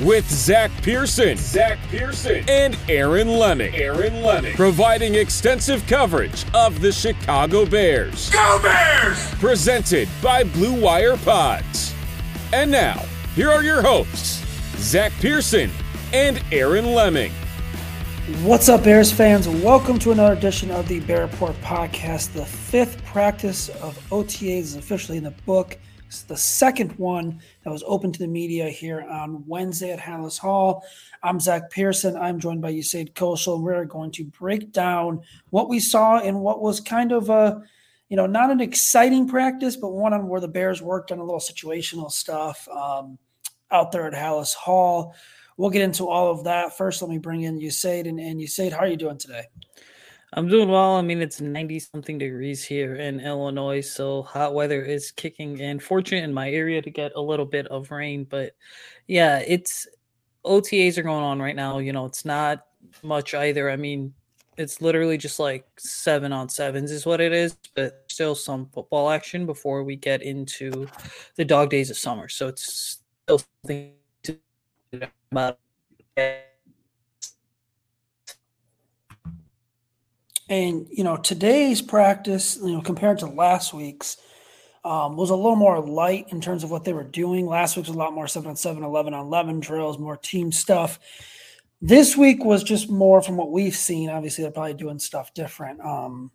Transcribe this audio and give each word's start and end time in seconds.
with 0.00 0.28
Zack 0.30 0.70
Pearson, 0.82 1.36
Zack 1.36 1.78
Pearson, 1.88 2.44
and 2.48 2.76
Aaron 2.88 3.28
Leming. 3.28 3.74
Aaron 3.74 4.22
Leming, 4.22 4.54
providing 4.54 5.14
extensive 5.14 5.86
coverage 5.86 6.44
of 6.54 6.80
the 6.80 6.90
Chicago 6.90 7.66
Bears. 7.66 8.30
Go 8.30 8.58
Bears! 8.62 9.30
Presented 9.34 10.08
by 10.22 10.44
Blue 10.44 10.80
Wire 10.80 11.16
Pods. 11.18 11.94
And 12.52 12.70
now, 12.70 13.04
here 13.34 13.50
are 13.50 13.62
your 13.62 13.82
hosts, 13.82 14.44
Zack 14.78 15.12
Pearson 15.20 15.70
and 16.12 16.42
Aaron 16.50 16.94
Leming. 16.94 17.32
What's 18.42 18.68
up, 18.68 18.84
Bears 18.84 19.10
fans? 19.12 19.48
Welcome 19.48 19.98
to 20.00 20.12
another 20.12 20.34
edition 20.34 20.70
of 20.70 20.88
the 20.88 21.00
Bear 21.00 21.22
Report 21.22 21.54
Podcast. 21.60 22.32
The 22.32 22.44
fifth 22.44 23.04
practice 23.04 23.68
of 23.68 23.98
OTAs 24.10 24.60
is 24.60 24.76
officially 24.76 25.18
in 25.18 25.24
the 25.24 25.32
book. 25.44 25.76
It's 26.12 26.24
the 26.24 26.36
second 26.36 26.92
one 26.98 27.40
that 27.64 27.70
was 27.70 27.82
open 27.86 28.12
to 28.12 28.18
the 28.18 28.28
media 28.28 28.68
here 28.68 29.00
on 29.00 29.46
Wednesday 29.46 29.92
at 29.92 29.98
Halas 29.98 30.38
Hall. 30.38 30.84
I'm 31.22 31.40
Zack 31.40 31.70
Pearson. 31.70 32.18
I'm 32.18 32.38
joined 32.38 32.60
by 32.60 32.70
Usayd 32.70 33.14
Koshal, 33.14 33.54
and 33.54 33.64
we're 33.64 33.86
going 33.86 34.10
to 34.10 34.24
break 34.24 34.72
down 34.72 35.22
what 35.48 35.70
we 35.70 35.80
saw 35.80 36.18
in 36.18 36.40
what 36.40 36.60
was 36.60 36.80
kind 36.80 37.12
of 37.12 37.30
a, 37.30 37.62
you 38.10 38.18
know, 38.18 38.26
not 38.26 38.50
an 38.50 38.60
exciting 38.60 39.26
practice, 39.26 39.74
but 39.74 39.92
one 39.92 40.12
on 40.12 40.28
where 40.28 40.42
the 40.42 40.48
Bears 40.48 40.82
worked 40.82 41.12
on 41.12 41.18
a 41.18 41.24
little 41.24 41.40
situational 41.40 42.10
stuff 42.10 42.68
um, 42.68 43.16
out 43.70 43.90
there 43.90 44.06
at 44.06 44.12
Halas 44.12 44.52
Hall. 44.52 45.14
We'll 45.56 45.70
get 45.70 45.80
into 45.80 46.10
all 46.10 46.30
of 46.30 46.44
that. 46.44 46.76
First, 46.76 47.00
let 47.00 47.10
me 47.10 47.16
bring 47.16 47.44
in 47.44 47.58
Usayd. 47.58 48.06
And, 48.06 48.20
and 48.20 48.38
Usaid, 48.38 48.72
how 48.72 48.80
are 48.80 48.86
you 48.86 48.98
doing 48.98 49.16
today? 49.16 49.44
I'm 50.34 50.48
doing 50.48 50.70
well. 50.70 50.96
I 50.96 51.02
mean, 51.02 51.20
it's 51.20 51.42
90 51.42 51.78
something 51.78 52.16
degrees 52.16 52.64
here 52.64 52.94
in 52.94 53.20
Illinois, 53.20 53.82
so 53.82 54.22
hot 54.22 54.54
weather 54.54 54.82
is 54.82 55.10
kicking 55.10 55.58
in. 55.58 55.78
Fortunate 55.78 56.24
in 56.24 56.32
my 56.32 56.50
area 56.50 56.80
to 56.80 56.90
get 56.90 57.12
a 57.14 57.20
little 57.20 57.44
bit 57.44 57.66
of 57.66 57.90
rain, 57.90 58.24
but 58.24 58.56
yeah, 59.06 59.42
it's 59.46 59.86
OTAs 60.44 60.96
are 60.96 61.02
going 61.02 61.22
on 61.22 61.40
right 61.40 61.54
now. 61.54 61.78
You 61.78 61.92
know, 61.92 62.06
it's 62.06 62.24
not 62.24 62.64
much 63.02 63.34
either. 63.34 63.70
I 63.70 63.76
mean, 63.76 64.14
it's 64.56 64.80
literally 64.80 65.18
just 65.18 65.38
like 65.38 65.66
seven 65.78 66.32
on 66.32 66.48
sevens 66.48 66.90
is 66.90 67.04
what 67.04 67.20
it 67.20 67.32
is, 67.32 67.56
but 67.74 68.04
still 68.08 68.34
some 68.34 68.70
football 68.72 69.10
action 69.10 69.44
before 69.44 69.82
we 69.82 69.96
get 69.96 70.22
into 70.22 70.86
the 71.36 71.44
dog 71.44 71.68
days 71.68 71.90
of 71.90 71.98
summer. 71.98 72.28
So 72.28 72.48
it's 72.48 73.00
still 73.26 73.40
something 73.64 73.92
to 74.22 74.38
about. 75.30 75.58
And 80.52 80.86
you 80.90 81.02
know, 81.02 81.16
today's 81.16 81.80
practice, 81.80 82.58
you 82.62 82.72
know, 82.72 82.82
compared 82.82 83.20
to 83.20 83.26
last 83.26 83.72
week's, 83.72 84.18
um, 84.84 85.16
was 85.16 85.30
a 85.30 85.34
little 85.34 85.56
more 85.56 85.80
light 85.80 86.26
in 86.28 86.42
terms 86.42 86.62
of 86.62 86.70
what 86.70 86.84
they 86.84 86.92
were 86.92 87.04
doing. 87.04 87.46
Last 87.46 87.74
week 87.74 87.86
was 87.86 87.96
a 87.96 87.98
lot 87.98 88.12
more 88.12 88.28
7 88.28 88.50
on 88.50 88.54
7, 88.54 88.82
11 88.82 89.14
on 89.14 89.26
11 89.28 89.60
drills, 89.60 89.98
more 89.98 90.18
team 90.18 90.52
stuff. 90.52 90.98
This 91.80 92.18
week 92.18 92.44
was 92.44 92.62
just 92.62 92.90
more 92.90 93.22
from 93.22 93.38
what 93.38 93.50
we've 93.50 93.74
seen. 93.74 94.10
Obviously, 94.10 94.42
they're 94.44 94.50
probably 94.50 94.74
doing 94.74 94.98
stuff 94.98 95.32
different 95.32 95.80
um, 95.80 96.30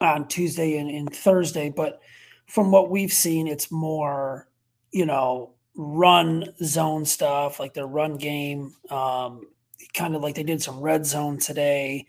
on 0.00 0.26
Tuesday 0.26 0.76
and, 0.78 0.90
and 0.90 1.14
Thursday, 1.14 1.70
but 1.70 2.00
from 2.48 2.72
what 2.72 2.90
we've 2.90 3.12
seen, 3.12 3.46
it's 3.46 3.70
more, 3.70 4.48
you 4.90 5.06
know, 5.06 5.52
run 5.76 6.52
zone 6.60 7.04
stuff, 7.04 7.60
like 7.60 7.72
their 7.72 7.86
run 7.86 8.16
game, 8.16 8.74
um, 8.90 9.46
kind 9.94 10.16
of 10.16 10.22
like 10.22 10.34
they 10.34 10.42
did 10.42 10.60
some 10.60 10.80
red 10.80 11.06
zone 11.06 11.38
today. 11.38 12.04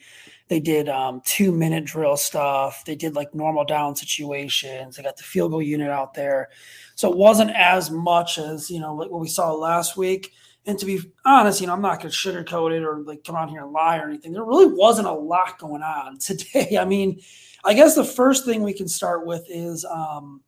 They 0.47 0.59
did 0.59 0.88
um, 0.88 1.22
two 1.25 1.52
minute 1.52 1.85
drill 1.85 2.16
stuff. 2.16 2.84
They 2.85 2.96
did 2.96 3.16
like 3.16 3.35
normal 3.35 3.66
down 3.66 3.96
situations. 3.96 4.96
They 4.96 5.03
got 5.03 5.18
the 5.18 5.24
field 5.24 5.52
goal 5.52 5.62
unit 5.62 5.90
out 5.90 6.13
there. 6.13 6.50
So 6.96 7.12
it 7.12 7.18
wasn't 7.18 7.52
as 7.52 7.91
much 7.91 8.38
as, 8.38 8.69
you 8.69 8.80
know, 8.80 8.96
like 8.96 9.09
what 9.09 9.22
we 9.22 9.28
saw 9.28 9.53
last 9.53 9.97
week. 9.97 10.31
And 10.66 10.78
to 10.80 10.86
be 10.86 11.00
honest, 11.25 11.62
you 11.62 11.68
know, 11.68 11.74
I'm 11.74 11.81
not 11.81 12.00
going 12.00 12.12
to 12.12 12.16
sugarcoat 12.16 12.75
it 12.75 12.84
or 12.84 13.00
like 13.00 13.24
come 13.24 13.36
out 13.36 13.50
here 13.50 13.63
and 13.63 13.72
lie 13.72 13.97
or 13.97 14.09
anything. 14.09 14.31
There 14.31 14.44
really 14.44 14.74
wasn't 14.74 15.07
a 15.07 15.13
lot 15.13 15.59
going 15.59 15.81
on 15.81 16.18
today. 16.19 16.78
I 16.80 16.86
mean, 16.86 17.22
I 17.63 17.74
guess 17.74 17.96
the 17.96 18.03
first 18.03 18.46
thing 18.46 18.63
we 18.63 18.74
can 18.74 18.88
start 18.88 19.25
with 19.25 19.46
is 19.50 19.86
um, 19.86 20.41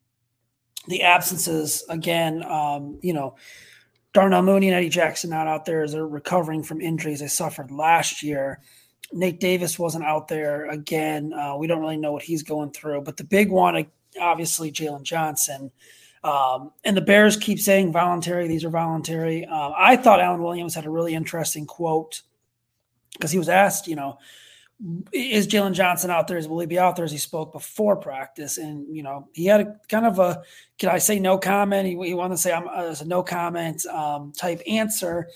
the 0.87 1.03
absences. 1.03 1.83
Again, 1.89 2.43
um, 2.43 2.99
you 3.01 3.13
know, 3.13 3.35
Darnell 4.13 4.41
Mooney 4.41 4.67
and 4.69 4.75
Eddie 4.75 4.89
Jackson 4.89 5.29
not 5.29 5.47
out 5.47 5.65
there 5.65 5.83
as 5.83 5.91
they're 5.91 6.07
recovering 6.07 6.63
from 6.63 6.81
injuries 6.81 7.19
they 7.19 7.27
suffered 7.27 7.71
last 7.71 8.23
year. 8.23 8.61
Nate 9.11 9.39
Davis 9.39 9.79
wasn't 9.79 10.03
out 10.03 10.27
there 10.27 10.69
again. 10.69 11.33
Uh, 11.33 11.55
we 11.57 11.67
don't 11.67 11.81
really 11.81 11.97
know 11.97 12.11
what 12.11 12.23
he's 12.23 12.43
going 12.43 12.71
through, 12.71 13.01
but 13.01 13.17
the 13.17 13.23
big 13.23 13.49
one, 13.49 13.85
obviously, 14.19 14.71
Jaylon 14.71 15.03
Johnson. 15.03 15.71
Um, 16.23 16.71
and 16.83 16.95
the 16.95 17.01
Bears 17.01 17.37
keep 17.37 17.59
saying 17.59 17.91
voluntary. 17.91 18.47
These 18.47 18.65
are 18.65 18.69
voluntary. 18.69 19.45
Um, 19.45 19.73
I 19.77 19.95
thought 19.95 20.19
Alan 20.19 20.43
Williams 20.43 20.75
had 20.75 20.85
a 20.85 20.89
really 20.89 21.13
interesting 21.13 21.65
quote 21.65 22.21
because 23.13 23.31
he 23.31 23.37
was 23.37 23.49
asked, 23.49 23.87
you 23.87 23.95
know, 23.95 24.17
is 25.11 25.47
Jaylon 25.47 25.73
Johnson 25.73 26.09
out 26.09 26.27
there? 26.27 26.39
Will 26.47 26.59
he 26.59 26.65
be 26.65 26.79
out 26.79 26.95
there? 26.95 27.03
As 27.03 27.11
he 27.11 27.17
spoke 27.17 27.51
before 27.51 27.97
practice, 27.97 28.57
and 28.57 28.95
you 28.95 29.03
know, 29.03 29.27
he 29.33 29.45
had 29.45 29.59
a 29.59 29.75
kind 29.89 30.05
of 30.05 30.19
a, 30.19 30.41
can 30.77 30.89
I 30.89 30.99
say 30.99 31.19
no 31.19 31.37
comment? 31.37 31.85
He, 31.85 31.91
he 32.07 32.13
wanted 32.13 32.35
to 32.35 32.41
say 32.41 32.53
I'm 32.53 32.67
uh, 32.67 32.95
a 32.99 33.05
no 33.05 33.21
comment 33.21 33.85
um, 33.87 34.31
type 34.31 34.61
answer 34.67 35.27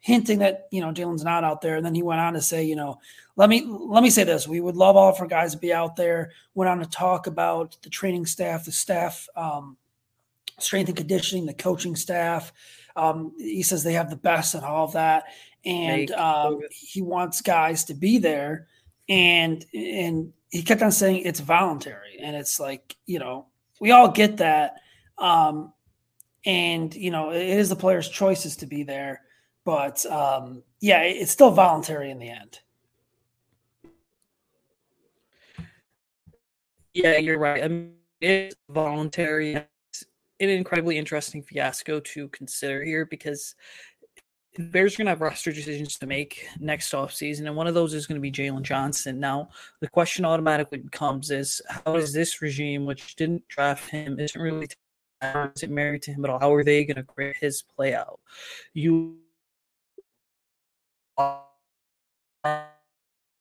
hinting 0.00 0.38
that 0.38 0.66
you 0.70 0.80
know 0.80 0.92
Jaylon's 0.92 1.24
not 1.24 1.44
out 1.44 1.60
there. 1.60 1.76
And 1.76 1.84
then 1.84 1.94
he 1.94 2.02
went 2.02 2.20
on 2.20 2.32
to 2.32 2.40
say, 2.40 2.64
you 2.64 2.76
know, 2.76 2.98
let 3.36 3.48
me 3.48 3.64
let 3.66 4.02
me 4.02 4.10
say 4.10 4.24
this: 4.24 4.48
we 4.48 4.60
would 4.60 4.76
love 4.76 4.96
all 4.96 5.12
of 5.12 5.20
our 5.20 5.26
guys 5.26 5.52
to 5.52 5.58
be 5.58 5.72
out 5.72 5.96
there. 5.96 6.32
Went 6.54 6.68
on 6.68 6.78
to 6.80 6.86
talk 6.86 7.26
about 7.26 7.76
the 7.82 7.90
training 7.90 8.26
staff, 8.26 8.64
the 8.64 8.72
staff, 8.72 9.28
um, 9.36 9.76
strength 10.58 10.88
and 10.88 10.96
conditioning, 10.96 11.46
the 11.46 11.54
coaching 11.54 11.96
staff. 11.96 12.52
Um, 12.96 13.32
he 13.38 13.62
says 13.62 13.84
they 13.84 13.92
have 13.92 14.10
the 14.10 14.16
best 14.16 14.54
and 14.54 14.64
all 14.64 14.84
of 14.84 14.92
that, 14.94 15.24
and 15.64 16.10
um, 16.12 16.60
he 16.70 17.02
wants 17.02 17.40
guys 17.40 17.84
to 17.84 17.94
be 17.94 18.18
there. 18.18 18.66
And 19.08 19.64
and 19.74 20.32
he 20.50 20.62
kept 20.62 20.82
on 20.82 20.92
saying 20.92 21.22
it's 21.24 21.40
voluntary, 21.40 22.18
and 22.20 22.34
it's 22.34 22.58
like 22.58 22.96
you 23.06 23.18
know 23.18 23.46
we 23.80 23.90
all 23.90 24.08
get 24.08 24.38
that. 24.38 24.76
Um, 25.18 25.72
and 26.46 26.94
you 26.94 27.10
know 27.10 27.32
it 27.32 27.42
is 27.42 27.68
the 27.68 27.76
players' 27.76 28.08
choices 28.08 28.56
to 28.56 28.66
be 28.66 28.82
there 28.82 29.20
but 29.70 30.04
um, 30.06 30.64
yeah, 30.80 31.02
it's 31.02 31.30
still 31.30 31.52
voluntary 31.52 32.10
in 32.10 32.18
the 32.18 32.28
end. 32.28 32.58
Yeah, 36.92 37.18
you're 37.18 37.38
right. 37.38 37.62
I 37.62 37.68
mean, 37.68 37.92
it's 38.20 38.56
voluntary. 38.68 39.54
It's 39.54 40.04
an 40.40 40.48
incredibly 40.48 40.98
interesting 40.98 41.44
fiasco 41.44 42.00
to 42.00 42.26
consider 42.30 42.82
here 42.82 43.06
because 43.06 43.54
the 44.56 44.64
Bears 44.64 44.94
are 44.94 44.96
going 44.98 45.06
to 45.06 45.10
have 45.10 45.20
roster 45.20 45.52
decisions 45.52 45.98
to 45.98 46.06
make 46.08 46.48
next 46.58 46.90
offseason, 46.90 47.46
and 47.46 47.54
one 47.54 47.68
of 47.68 47.74
those 47.74 47.94
is 47.94 48.08
going 48.08 48.20
to 48.20 48.20
be 48.20 48.32
Jaylon 48.32 48.62
Johnson. 48.62 49.20
Now, 49.20 49.50
the 49.78 49.88
question 49.88 50.24
automatically 50.24 50.78
becomes 50.78 51.30
is 51.30 51.62
how 51.68 51.92
does 51.92 52.12
this 52.12 52.42
regime, 52.42 52.86
which 52.86 53.14
didn't 53.14 53.46
draft 53.46 53.88
him, 53.88 54.18
isn't 54.18 54.40
really 54.40 54.66
married 55.68 56.02
to 56.02 56.12
him 56.12 56.24
at 56.24 56.30
all. 56.32 56.40
How 56.40 56.52
are 56.54 56.64
they 56.64 56.84
going 56.84 56.96
to 56.96 57.04
create 57.04 57.36
his 57.36 57.62
play 57.62 57.94
out? 57.94 58.18
You 58.74 59.20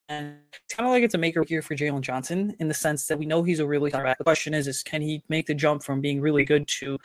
and 0.10 0.38
it's 0.52 0.76
kind 0.76 0.88
of 0.88 0.92
like 0.92 1.04
it's 1.04 1.14
a 1.14 1.20
maker 1.20 1.44
here 1.48 1.62
for 1.62 1.76
Jaylon 1.76 2.02
Johnson 2.02 2.56
in 2.60 2.68
the 2.68 2.74
sense 2.74 3.08
that 3.08 3.18
we 3.18 3.26
know 3.26 3.44
he's 3.44 3.60
a 3.60 3.68
really 3.68 3.92
good. 3.92 4.16
The 4.18 4.24
question 4.24 4.54
is, 4.54 4.68
is 4.68 4.84
can 4.84 5.02
he 5.02 5.24
make 5.30 5.46
the 5.46 5.54
jump 5.54 5.84
from 5.84 6.02
being 6.02 6.20
really 6.20 6.44
good 6.44 6.68
to 6.80 6.98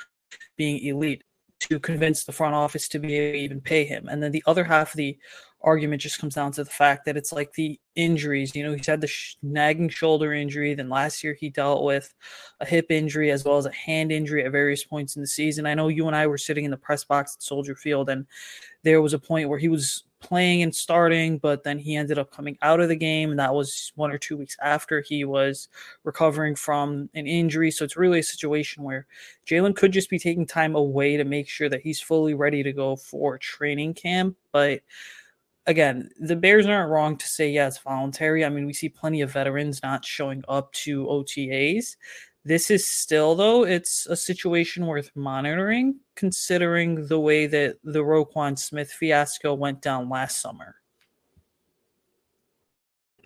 being 0.56 0.82
elite 0.85 1.23
to 1.61 1.79
convince 1.79 2.25
the 2.25 2.32
front 2.32 2.55
office 2.55 2.88
to 2.88 2.99
be 2.99 3.15
able 3.15 3.32
to 3.32 3.38
even 3.38 3.61
pay 3.61 3.85
him? 3.85 4.09
And 4.09 4.23
then 4.23 4.32
the 4.32 4.43
other 4.47 4.65
half 4.65 4.94
of 4.94 4.97
the 4.97 5.19
argument 5.65 6.03
just 6.03 6.19
comes 6.19 6.35
down 6.35 6.53
to 6.53 6.65
the 6.65 6.71
fact 6.71 7.05
that 7.06 7.17
it's 7.17 7.32
like 7.32 7.53
the 7.55 7.79
injuries. 7.94 8.55
You 8.55 8.65
know, 8.65 8.75
he's 8.75 8.87
had 8.87 9.00
the 9.00 9.06
sh- 9.06 9.37
nagging 9.43 9.88
shoulder 9.88 10.32
injury. 10.32 10.75
Then 10.75 10.88
last 10.88 11.25
year 11.25 11.37
he 11.38 11.49
dealt 11.49 11.85
with 11.85 12.15
a 12.61 12.67
hip 12.67 12.87
injury 12.91 13.31
as 13.31 13.44
well 13.44 13.56
as 13.56 13.67
a 13.67 13.73
hand 13.73 14.12
injury 14.12 14.44
at 14.44 14.53
various 14.53 14.85
points 14.85 15.17
in 15.17 15.23
the 15.23 15.29
season. 15.29 15.67
I 15.67 15.75
know 15.75 15.88
you 15.88 16.06
and 16.06 16.17
I 16.17 16.27
were 16.27 16.38
sitting 16.38 16.65
in 16.65 16.70
the 16.70 16.77
press 16.77 17.05
box 17.05 17.37
at 17.37 17.43
Soldier 17.43 17.75
Field, 17.75 18.11
and 18.11 18.27
there 18.82 19.00
was 19.03 19.15
a 19.15 19.19
point 19.19 19.49
where 19.49 19.59
he 19.59 19.69
was 19.69 20.05
playing 20.25 20.62
and 20.62 20.75
starting, 20.75 21.38
but 21.38 21.62
then 21.62 21.79
he 21.79 21.94
ended 21.94 22.19
up 22.19 22.31
coming 22.31 22.59
out 22.62 22.81
of 22.81 22.88
the 22.88 22.97
game. 22.97 23.31
And 23.31 23.38
that 23.38 23.55
was 23.55 23.93
one 23.94 24.11
or 24.11 24.19
two 24.19 24.37
weeks 24.37 24.56
after 24.62 25.00
he 25.00 25.25
was 25.25 25.69
recovering 26.03 26.56
from 26.56 27.09
an 27.15 27.26
injury. 27.26 27.71
So 27.71 27.85
it's 27.85 27.97
really 27.97 28.19
a 28.19 28.25
situation 28.25 28.82
where 28.82 29.06
Jaylon 29.47 29.76
could 29.76 29.93
just 29.93 30.11
be 30.11 30.19
taking 30.19 30.47
time 30.47 30.75
away 30.75 31.17
to 31.17 31.25
make 31.25 31.49
sure 31.49 31.69
that 31.69 31.82
he's 31.82 32.00
fully 32.00 32.35
ready 32.35 32.62
to 32.62 32.73
go 32.73 32.97
for 32.97 33.38
training 33.38 33.94
camp. 33.94 34.37
But 34.50 34.81
again, 35.67 36.11
the 36.19 36.37
Bears 36.37 36.67
aren't 36.67 36.91
wrong 36.91 37.17
to 37.17 37.27
say, 37.27 37.50
yeah, 37.50 37.69
it's 37.69 37.79
voluntary. 37.79 38.44
I 38.44 38.49
mean, 38.49 38.67
we 38.67 38.73
see 38.73 38.88
plenty 38.88 39.20
of 39.20 39.32
veterans 39.32 39.82
not 39.82 40.05
showing 40.05 40.43
up 40.49 40.73
to 40.73 41.06
OTAs. 41.06 41.97
This 42.44 42.70
is 42.70 42.87
still, 42.87 43.35
though, 43.35 43.64
it's 43.64 44.06
a 44.06 44.17
situation 44.17 44.85
worth 44.85 45.11
monitoring, 45.14 46.00
considering 46.14 47.06
the 47.06 47.19
way 47.19 47.46
that 47.46 47.76
the 47.82 48.00
Roquan 48.00 48.58
Smith 48.58 48.93
fiasco 48.93 49.55
went 49.55 49.81
down 49.81 50.11
last 50.11 50.43
summer. 50.43 50.76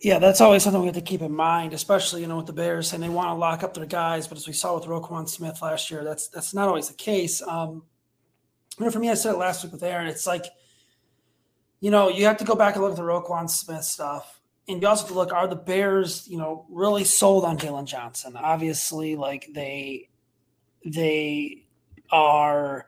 Yeah, 0.01 0.21
that's 0.21 0.41
always 0.41 0.63
something 0.63 0.81
we 0.81 0.87
have 0.87 0.95
to 0.95 1.01
keep 1.01 1.23
in 1.23 1.35
mind, 1.35 1.73
especially 1.73 2.21
you 2.21 2.29
know 2.29 2.37
with 2.37 2.47
the 2.47 2.53
Bears 2.53 2.93
and 2.93 3.03
they 3.03 3.09
want 3.09 3.31
to 3.31 3.35
lock 3.35 3.65
up 3.65 3.75
their 3.75 3.85
guys, 3.85 4.29
but 4.29 4.39
as 4.39 4.47
we 4.47 4.53
saw 4.53 4.77
with 4.77 4.85
Roquan 4.85 5.29
Smith 5.29 5.61
last 5.61 5.91
year, 5.91 6.05
that's 6.05 6.29
that's 6.29 6.55
not 6.55 6.69
always 6.69 6.87
the 6.87 6.95
case. 6.95 7.43
Um, 7.43 7.83
you 8.79 8.85
know, 8.85 8.93
for 8.93 9.01
me, 9.01 9.11
I 9.11 9.15
said 9.15 9.35
it 9.35 9.39
last 9.39 9.65
week 9.65 9.73
with 9.73 9.83
Aaron. 9.83 10.07
It's 10.07 10.27
like 10.27 10.45
you 11.81 11.91
know, 11.91 12.09
you 12.09 12.25
have 12.27 12.37
to 12.39 12.45
go 12.45 12.55
back 12.55 12.75
and 12.75 12.85
look 12.85 12.93
at 12.93 12.97
the 12.97 13.03
Roquan 13.03 13.51
Smith 13.51 13.85
stuff. 13.85 14.38
And 14.69 14.83
you 14.83 14.89
also 14.89 15.05
have 15.05 15.09
to 15.09 15.15
look, 15.15 15.33
are 15.33 15.49
the 15.49 15.57
Bears, 15.57 16.29
you 16.29 16.37
know, 16.37 16.67
really 16.69 17.05
sold 17.05 17.45
on 17.45 17.57
Jaylon 17.57 17.87
Johnson? 17.87 18.37
Obviously, 18.37 19.17
like 19.17 19.49
they 19.55 20.09
they 20.85 21.65
are 22.11 22.87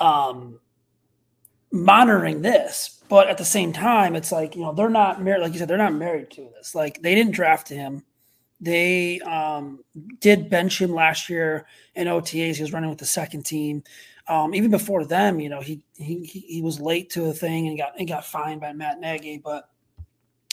um 0.00 0.58
monitoring 1.70 2.42
this, 2.42 3.02
but 3.08 3.28
at 3.28 3.38
the 3.38 3.44
same 3.44 3.72
time, 3.72 4.16
it's 4.16 4.32
like, 4.32 4.56
you 4.56 4.62
know, 4.62 4.72
they're 4.72 4.88
not 4.88 5.22
married, 5.22 5.42
like 5.42 5.52
you 5.52 5.58
said, 5.58 5.68
they're 5.68 5.76
not 5.76 5.94
married 5.94 6.30
to 6.32 6.48
this. 6.56 6.74
Like 6.74 7.00
they 7.02 7.14
didn't 7.14 7.34
draft 7.34 7.68
him. 7.68 8.04
They 8.60 9.20
um 9.20 9.84
did 10.20 10.50
bench 10.50 10.80
him 10.80 10.92
last 10.92 11.30
year 11.30 11.66
in 11.94 12.08
OTAs. 12.08 12.56
He 12.56 12.62
was 12.62 12.72
running 12.72 12.90
with 12.90 12.98
the 12.98 13.06
second 13.06 13.44
team. 13.46 13.84
Um, 14.26 14.54
even 14.54 14.70
before 14.70 15.04
them, 15.04 15.38
you 15.38 15.50
know, 15.50 15.60
he, 15.60 15.82
he 15.96 16.24
he 16.24 16.62
was 16.62 16.80
late 16.80 17.10
to 17.10 17.26
a 17.26 17.32
thing 17.32 17.68
and 17.68 17.78
got 17.78 17.98
and 17.98 18.08
got 18.08 18.24
fined 18.24 18.60
by 18.60 18.72
Matt 18.72 18.98
Nagy. 18.98 19.38
But 19.38 19.68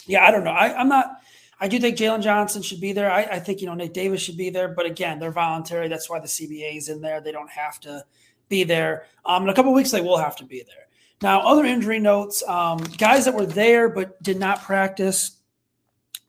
yeah, 0.06 0.24
I 0.24 0.30
don't 0.30 0.44
know. 0.44 0.50
I, 0.50 0.76
I'm 0.78 0.88
not. 0.88 1.16
I 1.60 1.68
do 1.68 1.78
think 1.78 1.96
Jaylon 1.96 2.22
Johnson 2.22 2.60
should 2.62 2.80
be 2.80 2.92
there. 2.92 3.10
I, 3.10 3.22
I, 3.22 3.38
think 3.38 3.60
you 3.60 3.66
know 3.66 3.74
Nate 3.74 3.94
Davis 3.94 4.20
should 4.20 4.36
be 4.36 4.50
there. 4.50 4.68
But 4.68 4.86
again, 4.86 5.18
they're 5.20 5.30
voluntary. 5.30 5.88
That's 5.88 6.10
why 6.10 6.18
the 6.18 6.26
CBA 6.26 6.76
is 6.76 6.88
in 6.88 7.00
there. 7.00 7.20
They 7.20 7.32
don't 7.32 7.50
have 7.50 7.78
to 7.80 8.04
be 8.48 8.64
there. 8.64 9.06
Um, 9.24 9.44
in 9.44 9.48
a 9.48 9.54
couple 9.54 9.72
weeks, 9.72 9.92
they 9.92 10.00
will 10.00 10.18
have 10.18 10.36
to 10.36 10.44
be 10.44 10.62
there. 10.66 10.86
Now, 11.22 11.40
other 11.40 11.64
injury 11.64 12.00
notes: 12.00 12.42
um, 12.48 12.78
guys 12.98 13.24
that 13.26 13.34
were 13.34 13.46
there 13.46 13.88
but 13.88 14.20
did 14.22 14.38
not 14.38 14.62
practice. 14.62 15.38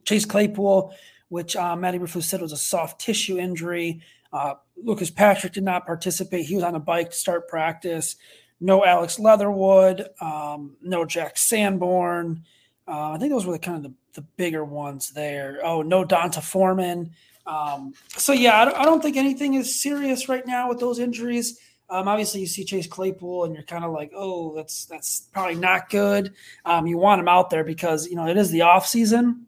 Chase 0.05 0.25
Claypool, 0.25 0.93
which 1.29 1.55
uh, 1.55 1.75
Matty 1.75 1.97
Eberflus 1.97 2.23
said 2.23 2.41
was 2.41 2.51
a 2.51 2.57
soft 2.57 2.99
tissue 2.99 3.37
injury. 3.37 4.01
Uh, 4.31 4.55
Lucas 4.75 5.09
Patrick 5.09 5.53
did 5.53 5.63
not 5.63 5.85
participate. 5.85 6.45
He 6.45 6.55
was 6.55 6.63
on 6.63 6.75
a 6.75 6.79
bike 6.79 7.11
to 7.11 7.15
start 7.15 7.47
practice. 7.47 8.15
No 8.59 8.83
Alex 8.83 9.19
Leatherwood. 9.19 10.09
Um, 10.19 10.75
no 10.81 11.05
Jack 11.05 11.37
Sanborn. 11.37 12.43
Uh, 12.88 13.12
I 13.12 13.18
think 13.18 13.31
those 13.31 13.45
were 13.45 13.53
the 13.53 13.59
kind 13.59 13.77
of 13.77 13.83
the, 13.83 14.21
the 14.21 14.27
bigger 14.35 14.65
ones 14.65 15.12
there. 15.12 15.59
Oh, 15.63 15.81
no 15.81 16.03
D'Onta 16.03 16.41
Foreman. 16.41 17.12
Um, 17.45 17.94
so 18.09 18.33
yeah, 18.33 18.62
I 18.62 18.65
don't, 18.65 18.77
I 18.77 18.83
don't, 18.83 19.01
think 19.01 19.18
anything 19.18 19.56
is 19.56 19.81
serious 19.81 20.30
right 20.30 20.45
now 20.45 20.69
with 20.69 20.80
those 20.80 21.00
injuries. 21.00 21.59
Um, 21.89 22.07
obviously, 22.07 22.39
you 22.39 22.47
see 22.47 22.63
Chase 22.63 22.88
Claypool, 22.88 23.44
and 23.44 23.53
you're 23.53 23.63
kind 23.63 23.83
of 23.83 23.91
like, 23.91 24.12
oh, 24.15 24.56
that's 24.56 24.85
that's 24.85 25.27
probably 25.33 25.56
not 25.56 25.89
good. 25.89 26.33
Um, 26.63 26.88
you 26.88 26.97
want 26.97 27.19
him 27.19 27.27
out 27.27 27.50
there 27.50 27.65
because 27.65 28.07
you 28.07 28.15
know 28.15 28.27
it 28.27 28.38
is 28.38 28.50
the 28.50 28.62
off 28.62 28.88
season, 28.88 29.47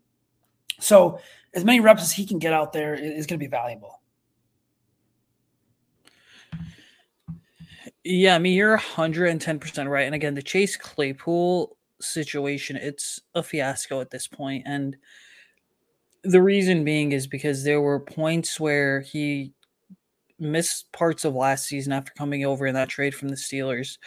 so 0.79 1.19
as 1.53 1.63
many 1.63 1.79
reps 1.79 2.03
as 2.03 2.11
he 2.11 2.25
can 2.25 2.37
get 2.37 2.53
out 2.53 2.73
there 2.73 2.93
is 2.93 3.25
going 3.25 3.39
to 3.39 3.43
be 3.43 3.49
valuable. 3.49 4.01
Yeah, 8.03 8.35
I 8.35 8.39
mean 8.39 8.53
you're 8.53 8.77
110% 8.77 9.89
right. 9.89 10.05
And 10.05 10.13
again, 10.13 10.35
the 10.35 10.43
Chase 10.43 10.75
Claypool 10.75 11.74
situation, 12.01 12.75
it's 12.75 13.19
a 13.33 13.43
fiasco 13.43 14.01
at 14.01 14.11
this 14.11 14.27
point 14.27 14.63
and 14.65 14.97
the 16.25 16.41
reason 16.41 16.83
being 16.83 17.11
is 17.11 17.27
because 17.27 17.63
there 17.63 17.81
were 17.81 17.99
points 17.99 18.59
where 18.59 19.01
he 19.01 19.53
missed 20.39 20.91
parts 20.91 21.23
of 21.23 21.35
last 21.35 21.67
season 21.67 21.93
after 21.93 22.11
coming 22.17 22.43
over 22.45 22.65
in 22.65 22.73
that 22.73 22.89
trade 22.89 23.13
from 23.13 23.29
the 23.29 23.35
Steelers. 23.35 23.97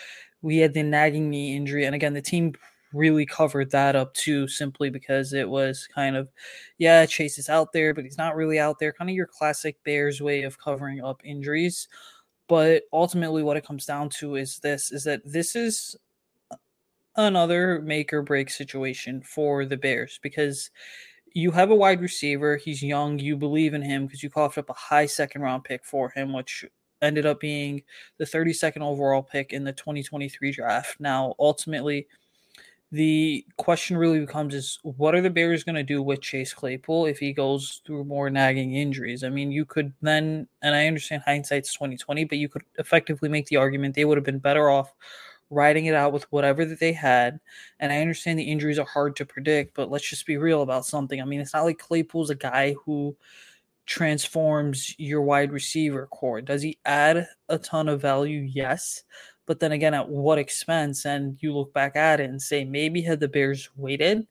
We 0.42 0.58
had 0.58 0.74
the 0.74 0.82
nagging 0.82 1.30
knee 1.30 1.56
injury 1.56 1.84
and 1.84 1.94
again 1.94 2.14
the 2.14 2.20
team 2.20 2.54
really 2.92 3.26
covered 3.26 3.70
that 3.70 3.94
up 3.94 4.14
too 4.14 4.48
simply 4.48 4.90
because 4.90 5.32
it 5.32 5.48
was 5.48 5.86
kind 5.94 6.16
of 6.16 6.28
yeah, 6.78 7.06
Chase 7.06 7.38
is 7.38 7.48
out 7.48 7.72
there, 7.72 7.94
but 7.94 8.04
he's 8.04 8.18
not 8.18 8.36
really 8.36 8.58
out 8.58 8.78
there. 8.78 8.92
Kind 8.92 9.10
of 9.10 9.16
your 9.16 9.26
classic 9.26 9.76
Bears 9.84 10.20
way 10.20 10.42
of 10.42 10.58
covering 10.58 11.02
up 11.02 11.20
injuries. 11.24 11.88
But 12.48 12.84
ultimately, 12.92 13.42
what 13.42 13.58
it 13.58 13.66
comes 13.66 13.84
down 13.84 14.08
to 14.20 14.36
is 14.36 14.58
this: 14.60 14.90
is 14.90 15.04
that 15.04 15.20
this 15.24 15.54
is 15.54 15.96
another 17.18 17.80
make 17.82 18.12
or 18.12 18.22
break 18.22 18.48
situation 18.48 19.20
for 19.20 19.66
the 19.66 19.76
Bears 19.76 20.18
because 20.22 20.70
you 21.34 21.50
have 21.50 21.70
a 21.70 21.74
wide 21.74 22.00
receiver. 22.00 22.56
He's 22.56 22.82
young. 22.82 23.18
You 23.18 23.36
believe 23.36 23.74
in 23.74 23.82
him 23.82 24.06
because 24.06 24.22
you 24.22 24.30
coughed 24.30 24.56
up 24.56 24.70
a 24.70 24.74
high 24.74 25.06
second 25.06 25.42
round 25.42 25.64
pick 25.64 25.84
for 25.84 26.10
him, 26.10 26.32
which 26.32 26.64
ended 27.02 27.26
up 27.26 27.40
being 27.40 27.82
the 28.18 28.24
32nd 28.24 28.80
overall 28.80 29.22
pick 29.22 29.52
in 29.52 29.64
the 29.64 29.72
2023 29.72 30.52
draft. 30.52 30.98
Now, 31.00 31.34
ultimately, 31.38 32.06
the 32.90 33.44
question 33.58 33.96
really 33.96 34.20
becomes 34.20 34.54
is 34.54 34.78
what 34.82 35.14
are 35.14 35.20
the 35.20 35.28
Bears 35.28 35.62
going 35.62 35.76
to 35.76 35.82
do 35.82 36.02
with 36.02 36.22
Chase 36.22 36.54
Claypool 36.54 37.06
if 37.06 37.18
he 37.18 37.32
goes 37.32 37.82
through 37.84 38.04
more 38.04 38.30
nagging 38.30 38.74
injuries? 38.74 39.24
I 39.24 39.28
mean, 39.28 39.52
you 39.52 39.66
could 39.66 39.92
then, 40.00 40.48
and 40.62 40.74
I 40.74 40.86
understand 40.86 41.22
hindsight's 41.26 41.74
twenty 41.74 41.96
twenty, 41.96 42.24
but 42.24 42.38
you 42.38 42.48
could 42.48 42.62
effectively 42.78 43.28
make 43.28 43.46
the 43.46 43.56
argument 43.56 43.94
they 43.94 44.06
would 44.06 44.16
have 44.16 44.24
been 44.24 44.38
better 44.38 44.70
off 44.70 44.94
riding 45.50 45.86
it 45.86 45.94
out 45.94 46.12
with 46.12 46.30
whatever 46.32 46.64
that 46.64 46.80
they 46.80 46.92
had. 46.92 47.40
And 47.80 47.92
I 47.92 48.00
understand 48.00 48.38
the 48.38 48.44
injuries 48.44 48.78
are 48.78 48.86
hard 48.86 49.16
to 49.16 49.26
predict, 49.26 49.74
but 49.74 49.90
let's 49.90 50.08
just 50.08 50.26
be 50.26 50.36
real 50.36 50.62
about 50.62 50.86
something. 50.86 51.20
I 51.20 51.24
mean, 51.24 51.40
it's 51.40 51.54
not 51.54 51.64
like 51.64 51.78
Claypool's 51.78 52.30
a 52.30 52.34
guy 52.34 52.74
who 52.84 53.16
transforms 53.86 54.94
your 54.98 55.22
wide 55.22 55.50
receiver 55.50 56.06
corps. 56.08 56.42
Does 56.42 56.62
he 56.62 56.78
add 56.84 57.26
a 57.48 57.58
ton 57.58 57.88
of 57.88 58.02
value? 58.02 58.40
Yes. 58.40 59.04
But 59.46 59.60
then 59.60 59.72
again, 59.72 59.94
at 59.94 60.08
what 60.08 60.38
expense? 60.38 61.06
And 61.06 61.38
you 61.40 61.56
look 61.56 61.72
back 61.72 61.96
at 61.96 62.20
it 62.20 62.28
and 62.28 62.40
say, 62.40 62.64
maybe 62.64 63.00
had 63.00 63.18
the 63.18 63.28
Bears 63.28 63.70
waited, 63.76 64.26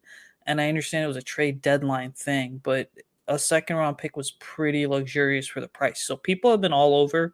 and 0.45 0.61
I 0.61 0.69
understand 0.69 1.03
it 1.03 1.07
was 1.07 1.17
a 1.17 1.23
trade 1.23 1.61
deadline 1.61 2.11
thing, 2.11 2.61
but 2.63 2.91
a 3.27 3.39
second 3.39 3.77
round 3.77 3.97
pick 3.97 4.15
was 4.15 4.31
pretty 4.39 4.85
luxurious 4.85 5.47
for 5.47 5.59
the 5.59 5.67
price. 5.67 6.03
So 6.03 6.15
people 6.15 6.51
have 6.51 6.61
been 6.61 6.71
all 6.71 6.95
over 6.95 7.33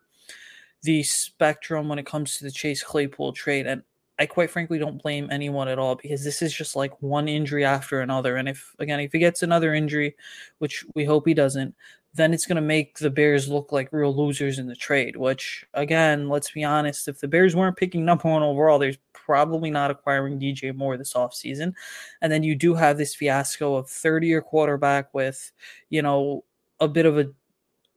the 0.83 1.03
spectrum 1.03 1.87
when 1.87 1.99
it 1.99 2.05
comes 2.05 2.37
to 2.37 2.43
the 2.43 2.51
Chase 2.51 2.83
Claypool 2.83 3.33
trade. 3.33 3.65
And 3.65 3.83
I 4.19 4.25
quite 4.25 4.51
frankly 4.51 4.77
don't 4.77 5.01
blame 5.01 5.29
anyone 5.31 5.67
at 5.67 5.79
all 5.79 5.95
because 5.95 6.23
this 6.23 6.41
is 6.41 6.53
just 6.53 6.75
like 6.75 7.01
one 7.01 7.27
injury 7.27 7.65
after 7.65 8.01
another. 8.01 8.35
And 8.35 8.47
if, 8.47 8.75
again, 8.79 8.99
if 8.99 9.11
he 9.11 9.19
gets 9.19 9.41
another 9.43 9.73
injury, 9.73 10.15
which 10.59 10.85
we 10.93 11.05
hope 11.05 11.27
he 11.27 11.33
doesn't, 11.33 11.73
then 12.13 12.31
it's 12.31 12.45
going 12.45 12.57
to 12.57 12.61
make 12.61 12.99
the 12.99 13.09
Bears 13.09 13.49
look 13.49 13.71
like 13.71 13.91
real 13.91 14.15
losers 14.15 14.59
in 14.59 14.67
the 14.67 14.75
trade. 14.75 15.15
Which, 15.15 15.65
again, 15.73 16.29
let's 16.29 16.51
be 16.51 16.63
honest, 16.63 17.07
if 17.07 17.19
the 17.19 17.27
Bears 17.27 17.55
weren't 17.55 17.77
picking 17.77 18.05
number 18.05 18.29
one 18.29 18.43
overall, 18.43 18.77
there's 18.77 18.99
probably 19.13 19.71
not 19.71 19.89
acquiring 19.89 20.39
DJ 20.39 20.75
Moore 20.75 20.95
this 20.95 21.13
offseason. 21.13 21.73
And 22.21 22.31
then 22.31 22.43
you 22.43 22.55
do 22.55 22.75
have 22.75 22.97
this 22.97 23.15
fiasco 23.15 23.75
of 23.75 23.89
30 23.89 24.27
year 24.27 24.41
quarterback 24.41 25.11
with, 25.13 25.51
you 25.89 26.01
know, 26.01 26.43
a 26.79 26.87
bit 26.87 27.05
of 27.05 27.17
a 27.17 27.31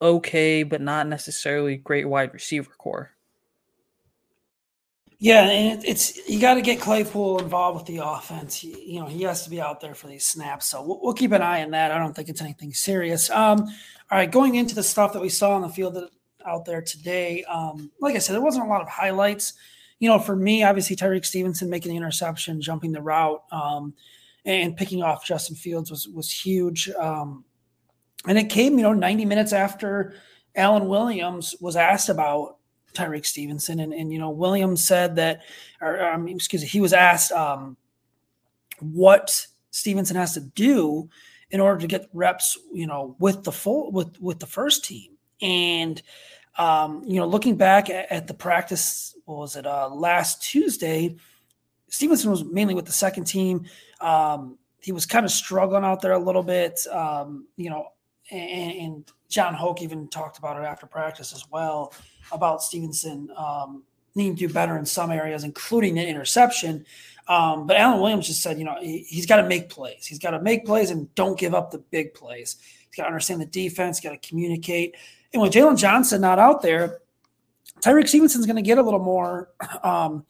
okay, 0.01 0.63
but 0.63 0.81
not 0.81 1.07
necessarily 1.07 1.77
great 1.77 2.09
wide 2.09 2.33
receiver 2.33 2.71
corps. 2.79 3.11
Yeah, 5.19 5.49
and 5.49 5.83
it's 5.85 6.29
you 6.29 6.39
got 6.39 6.55
to 6.55 6.61
get 6.61 6.79
Claypool 6.79 7.39
involved 7.39 7.79
with 7.79 7.87
the 7.87 8.07
offense. 8.07 8.55
He, 8.57 8.93
you 8.93 9.01
know, 9.01 9.07
he 9.07 9.23
has 9.23 9.45
to 9.45 9.51
be 9.51 9.61
out 9.61 9.81
there 9.81 9.95
for 9.95 10.09
these 10.09 10.27
snaps. 10.27 10.67
So 10.67 10.83
we'll, 10.83 11.01
we'll, 11.01 11.15
keep 11.15 11.33
an 11.33 11.41
eye 11.41 11.63
on 11.63 11.71
that. 11.71 11.91
I 11.91 11.99
don't 11.99 12.15
think 12.15 12.29
it's 12.29 12.43
anything 12.43 12.75
serious. 12.75 13.31
Um, 13.31 13.63
all 13.63 14.19
right, 14.19 14.31
going 14.31 14.57
into 14.57 14.75
the 14.75 14.83
stuff 14.83 15.15
that 15.15 15.23
we 15.23 15.31
saw 15.31 15.53
on 15.53 15.63
the 15.63 15.71
field 15.71 15.95
that 15.95 16.11
out 16.47 16.65
there 16.65 16.83
today. 16.83 17.45
Um, 17.45 17.91
like 18.01 18.15
I 18.15 18.19
said, 18.19 18.35
there 18.35 18.43
wasn't 18.43 18.67
a 18.67 18.69
lot 18.69 18.83
of 18.83 18.89
highlights. 18.89 19.55
You 19.99 20.09
know, 20.09 20.19
for 20.19 20.37
me, 20.37 20.63
obviously 20.63 20.97
Tyrique 20.97 21.25
Stevenson 21.25 21.71
making 21.71 21.91
the 21.91 21.97
interception, 21.97 22.61
jumping 22.61 22.93
the 22.93 23.03
route, 23.03 23.43
um, 23.51 23.95
and 24.45 24.77
picking 24.77 25.03
off 25.03 25.25
Justin 25.25 25.57
Fields 25.57 25.91
was 25.91 26.09
was 26.09 26.31
huge. 26.31 26.91
Um, 26.91 27.45
and 28.27 28.39
it 28.39 28.51
came, 28.51 28.77
you 28.79 28.83
know, 28.83 28.93
90 28.93 29.25
minutes 29.25 29.53
after 29.53 30.15
Alan 30.55 30.89
Williams 30.89 31.55
was 31.61 31.77
asked 31.77 32.09
about 32.09 32.57
Tyrique 32.95 33.27
Stevenson, 33.27 33.79
and 33.79 33.93
and 33.93 34.13
you 34.13 34.19
know 34.19 34.31
Williams 34.31 34.83
said 34.83 35.17
that, 35.17 35.43
or 35.81 36.03
um, 36.03 36.27
excuse 36.29 36.63
me, 36.63 36.69
he 36.69 36.81
was 36.81 36.93
asked 36.93 37.31
um, 37.31 37.77
what 38.81 39.47
Stevenson 39.71 40.17
has 40.17 40.35
to 40.35 40.41
do 40.41 41.09
in 41.51 41.61
order 41.61 41.81
to 41.81 41.87
get 41.87 42.09
reps, 42.13 42.59
you 42.73 42.87
know, 42.87 43.15
with 43.19 43.45
the 43.45 43.53
full 43.53 43.93
with 43.93 44.21
with 44.21 44.41
the 44.41 44.47
first 44.47 44.85
team. 44.85 45.13
And 45.43 46.01
um, 46.59 47.03
you 47.05 47.21
know, 47.21 47.27
looking 47.27 47.57
back 47.57 47.91
at, 47.91 48.11
at 48.11 48.27
the 48.27 48.35
practice, 48.35 49.15
what 49.27 49.39
was 49.39 49.57
it 49.57 49.67
uh, 49.67 49.89
last 49.89 50.43
Tuesday? 50.43 51.17
Stevenson 51.89 52.31
was 52.31 52.45
mainly 52.45 52.75
with 52.75 52.87
the 52.87 52.93
second 52.93 53.25
team. 53.25 53.67
Um, 54.01 54.59
he 54.81 54.93
was 54.93 55.07
kind 55.07 55.25
of 55.25 55.31
struggling 55.31 55.85
out 55.85 56.01
there 56.01 56.13
a 56.13 56.19
little 56.19 56.43
bit. 56.43 56.81
Um, 56.91 57.47
you 57.57 57.71
know, 57.71 57.89
and, 58.31 58.73
and, 58.73 59.13
Jon 59.29 59.55
Hoke 59.55 59.83
even 59.83 60.07
talked 60.07 60.39
about 60.39 60.57
it 60.57 60.65
after 60.65 60.87
practice 60.87 61.33
as 61.33 61.45
well 61.51 61.93
about 62.31 62.63
Stevenson 62.63 63.29
um, 63.37 63.83
needing 64.15 64.37
to 64.37 64.47
do 64.47 64.53
better 64.53 64.79
in 64.79 64.87
some 64.87 65.11
areas, 65.11 65.43
including 65.43 65.99
an 65.99 66.07
interception. 66.07 66.87
Um, 67.29 67.67
but 67.67 67.77
Alan 67.77 68.01
Williams 68.01 68.29
just 68.29 68.41
said, 68.41 68.57
you 68.57 68.65
know, 68.65 68.77
he, 68.81 69.05
has 69.17 69.27
got 69.27 69.37
to 69.37 69.49
make 69.49 69.69
plays. 69.69 70.07
He's 70.07 70.21
got 70.21 70.31
to 70.31 70.41
make 70.41 70.65
plays 70.65 70.91
and 70.91 71.13
don't 71.17 71.39
give 71.39 71.55
up 71.55 71.73
the 71.73 71.79
big 71.79 72.15
plays. 72.15 72.57
He's 72.61 72.97
got 72.97 73.03
to 73.03 73.09
understand 73.09 73.41
the 73.41 73.47
defense, 73.47 74.01
got 74.01 74.11
to 74.11 74.29
communicate. 74.29 74.95
And 75.33 75.43
with 75.43 75.53
Jaylon 75.53 75.77
Johnson 75.77 76.21
not 76.21 76.39
out 76.39 76.63
there, 76.63 77.01
Tyrique 77.81 78.09
Stevenson's 78.09 78.47
going 78.47 78.57
to 78.57 78.63
get 78.63 78.79
a 78.79 78.83
little 78.83 79.03
more 79.03 79.51
um, 79.83 80.25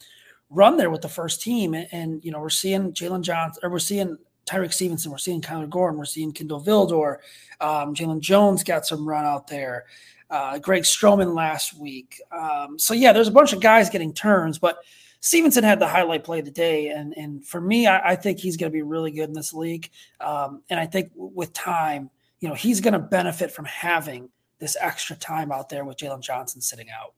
run 0.48 0.76
there 0.78 0.90
with 0.90 1.02
the 1.02 1.08
first 1.08 1.42
team. 1.42 1.74
And, 1.74 1.86
and 1.92 2.24
you 2.24 2.32
know, 2.32 2.40
we're 2.40 2.48
seeing 2.48 2.92
Jaylon 2.92 3.20
Johnson, 3.20 3.60
or 3.62 3.70
we're 3.70 3.78
seeing 3.78 4.16
Tyrique 4.46 4.72
Stevenson, 4.72 5.10
we're 5.10 5.18
seeing 5.18 5.40
Kyler 5.40 5.68
Gordon, 5.68 5.98
we're 5.98 6.04
seeing 6.04 6.32
Kindle 6.32 6.62
Vildor, 6.62 7.18
um, 7.60 7.94
Jaylon 7.94 8.20
Jones 8.20 8.62
got 8.62 8.86
some 8.86 9.06
run 9.06 9.24
out 9.24 9.48
there. 9.48 9.86
Uh, 10.28 10.58
Greg 10.58 10.82
Stroman 10.82 11.36
last 11.36 11.78
week. 11.78 12.20
Um, 12.32 12.80
so 12.80 12.94
yeah, 12.94 13.12
there's 13.12 13.28
a 13.28 13.32
bunch 13.32 13.52
of 13.52 13.60
guys 13.60 13.88
getting 13.88 14.12
turns, 14.12 14.58
but 14.58 14.78
Stevenson 15.20 15.64
had 15.64 15.78
the 15.78 15.86
highlight 15.86 16.24
play 16.24 16.40
of 16.40 16.44
the 16.44 16.50
day, 16.50 16.88
and 16.88 17.16
and 17.16 17.44
for 17.44 17.60
me, 17.60 17.86
I, 17.86 18.12
I 18.12 18.16
think 18.16 18.38
he's 18.38 18.56
going 18.56 18.70
to 18.70 18.72
be 18.72 18.82
really 18.82 19.10
good 19.10 19.28
in 19.28 19.32
this 19.32 19.52
league. 19.52 19.90
Um, 20.20 20.62
and 20.68 20.78
I 20.78 20.86
think 20.86 21.10
with 21.14 21.52
time, 21.52 22.10
you 22.40 22.48
know, 22.48 22.54
he's 22.54 22.80
going 22.80 22.92
to 22.92 22.98
benefit 22.98 23.50
from 23.50 23.64
having 23.64 24.28
this 24.58 24.76
extra 24.80 25.16
time 25.16 25.52
out 25.52 25.68
there 25.68 25.84
with 25.84 25.96
Jaylon 25.96 26.20
Johnson 26.20 26.60
sitting 26.60 26.88
out. 26.90 27.14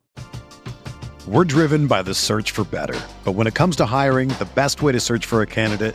We're 1.27 1.45
driven 1.45 1.87
by 1.87 2.03
the 2.03 2.15
search 2.15 2.53
for 2.53 2.65
better, 2.65 2.99
but 3.25 3.33
when 3.33 3.47
it 3.47 3.55
comes 3.55 3.77
to 3.77 3.87
hiring, 3.87 4.29
the 4.31 4.49
best 4.55 4.81
way 4.81 4.93
to 4.93 5.01
search 5.01 5.27
for 5.27 5.43
a 5.43 5.47
candidate 5.47 5.95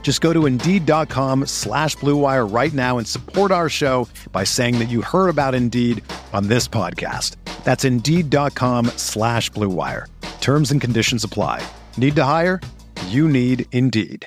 Just 0.00 0.22
go 0.22 0.32
to 0.32 0.46
Indeed.com 0.46 1.44
slash 1.44 1.96
BlueWire 1.98 2.50
right 2.50 2.72
now 2.72 2.96
and 2.96 3.06
support 3.06 3.52
our 3.52 3.68
show 3.68 4.08
by 4.32 4.44
saying 4.44 4.78
that 4.78 4.88
you 4.88 5.02
heard 5.02 5.28
about 5.28 5.54
Indeed 5.54 6.02
on 6.32 6.48
this 6.48 6.66
podcast. 6.66 7.36
That's 7.64 7.84
Indeed.com 7.84 8.86
slash 8.96 9.50
BlueWire. 9.50 10.06
Terms 10.40 10.70
and 10.70 10.80
conditions 10.80 11.24
apply. 11.24 11.62
Need 11.98 12.16
to 12.16 12.24
hire? 12.24 12.62
You 13.08 13.28
need 13.28 13.66
Indeed. 13.72 14.26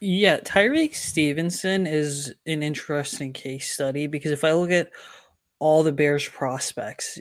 Yeah, 0.00 0.40
Tyrique 0.40 0.96
Stevenson 0.96 1.86
is 1.86 2.34
an 2.46 2.62
interesting 2.64 3.32
case 3.34 3.70
study 3.70 4.06
because 4.06 4.32
if 4.32 4.44
I 4.44 4.52
look 4.54 4.70
at 4.70 4.90
all 5.60 5.82
the 5.82 5.92
Bears 5.92 6.26
prospects, 6.26 7.18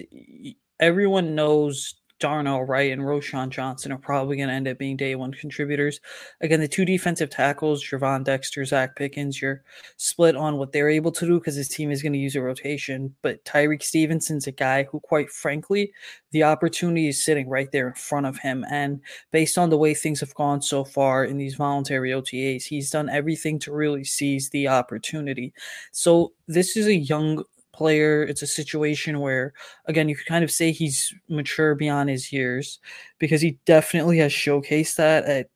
everyone 0.79 1.35
knows 1.35 1.95
Darnell 2.19 2.63
Wright 2.63 2.91
and 2.91 3.01
Roschon 3.01 3.49
Johnson 3.49 3.91
are 3.91 3.97
probably 3.97 4.37
going 4.37 4.49
to 4.49 4.55
end 4.55 4.67
up 4.67 4.77
being 4.77 4.97
day 4.97 5.15
one 5.15 5.33
contributors. 5.33 5.99
Again, 6.41 6.59
the 6.59 6.67
two 6.67 6.85
defensive 6.85 7.29
tackles, 7.29 7.83
Gervon 7.83 8.23
Dexter, 8.23 8.61
Zacch 8.61 8.95
Pickens, 8.95 9.41
you're 9.41 9.63
split 9.97 10.35
on 10.35 10.57
what 10.57 10.71
they're 10.71 10.89
able 10.89 11.11
to 11.13 11.25
do 11.25 11.39
because 11.39 11.55
his 11.55 11.69
team 11.69 11.91
is 11.91 12.01
going 12.01 12.13
to 12.13 12.19
use 12.19 12.35
a 12.35 12.41
rotation. 12.41 13.15
But 13.21 13.43
Tyrique 13.45 13.83
Stevenson's 13.83 14.47
a 14.47 14.51
guy 14.51 14.83
who, 14.83 14.99
quite 14.99 15.29
frankly, 15.29 15.91
the 16.31 16.43
opportunity 16.43 17.07
is 17.07 17.23
sitting 17.23 17.49
right 17.49 17.71
there 17.71 17.87
in 17.87 17.93
front 17.93 18.25
of 18.25 18.37
him. 18.37 18.65
And 18.69 19.01
based 19.31 19.57
on 19.57 19.69
the 19.69 19.77
way 19.77 19.93
things 19.93 20.19
have 20.19 20.35
gone 20.35 20.61
so 20.61 20.83
far 20.83 21.25
in 21.25 21.37
these 21.37 21.55
voluntary 21.55 22.11
OTAs, 22.11 22.63
he's 22.63 22.91
done 22.91 23.09
everything 23.09 23.59
to 23.59 23.71
really 23.71 24.03
seize 24.03 24.49
the 24.49 24.67
opportunity. 24.67 25.53
So 25.91 26.33
this 26.47 26.75
is 26.75 26.87
a 26.87 26.95
young 26.95 27.43
player. 27.79 28.23
It's 28.23 28.41
a 28.41 28.47
situation 28.47 29.21
where, 29.21 29.53
again, 29.85 30.09
you 30.09 30.15
could 30.17 30.27
kind 30.27 30.43
of 30.43 30.51
say 30.51 30.71
he's 30.71 31.13
mature 31.29 31.75
beyond 31.75 32.09
his 32.09 32.31
years 32.31 32.79
because 33.19 33.41
he 33.41 33.57
definitely 33.65 34.17
has 34.17 34.33
showcased 34.33 34.97
that 34.97 35.23
at 35.23 35.49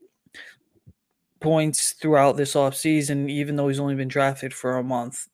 points 1.42 1.94
throughout 2.01 2.38
this 2.38 2.53
offseason, 2.53 3.30
even 3.30 3.58
though 3.58 3.68
he's 3.68 3.80
only 3.82 3.96
been 3.96 4.08
drafted 4.08 4.53
for 4.53 4.77
a 4.77 4.84
month. 4.84 5.27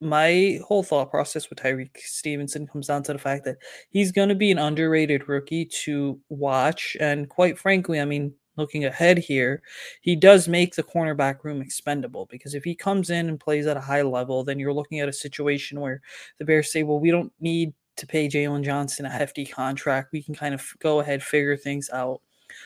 My 0.00 0.58
whole 0.66 0.82
thought 0.82 1.10
process 1.10 1.48
with 1.48 1.60
Tyrique 1.60 1.98
Stevenson 1.98 2.66
comes 2.66 2.88
down 2.88 3.04
to 3.04 3.12
the 3.12 3.18
fact 3.18 3.44
that 3.44 3.58
he's 3.90 4.10
going 4.10 4.30
to 4.30 4.34
be 4.34 4.50
an 4.50 4.58
underrated 4.58 5.28
rookie 5.28 5.66
to 5.84 6.18
watch. 6.30 6.96
And 6.98 7.28
quite 7.28 7.58
frankly, 7.58 8.00
I 8.00 8.06
mean, 8.06 8.34
looking 8.60 8.84
ahead 8.84 9.18
here, 9.18 9.62
he 10.02 10.14
does 10.14 10.46
make 10.46 10.76
the 10.76 10.82
cornerback 10.82 11.42
room 11.42 11.60
expendable 11.60 12.26
because 12.30 12.54
if 12.54 12.62
he 12.64 12.74
comes 12.74 13.10
in 13.10 13.28
and 13.28 13.40
plays 13.40 13.66
at 13.66 13.76
a 13.76 13.80
high 13.80 14.02
level, 14.02 14.44
then 14.44 14.58
you're 14.60 14.72
looking 14.72 15.00
at 15.00 15.08
a 15.08 15.12
situation 15.12 15.80
where 15.80 16.00
the 16.38 16.44
Bears 16.44 16.72
say, 16.72 16.84
well, 16.84 17.00
we 17.00 17.10
don't 17.10 17.32
need 17.40 17.72
to 17.96 18.06
pay 18.06 18.28
Jaylon 18.28 18.62
Johnson 18.62 19.06
a 19.06 19.10
hefty 19.10 19.44
contract. 19.44 20.12
We 20.12 20.22
can 20.22 20.34
kind 20.34 20.54
of 20.54 20.64
go 20.78 21.00
ahead, 21.00 21.22
figure 21.22 21.56
things 21.56 21.90
out 21.90 22.20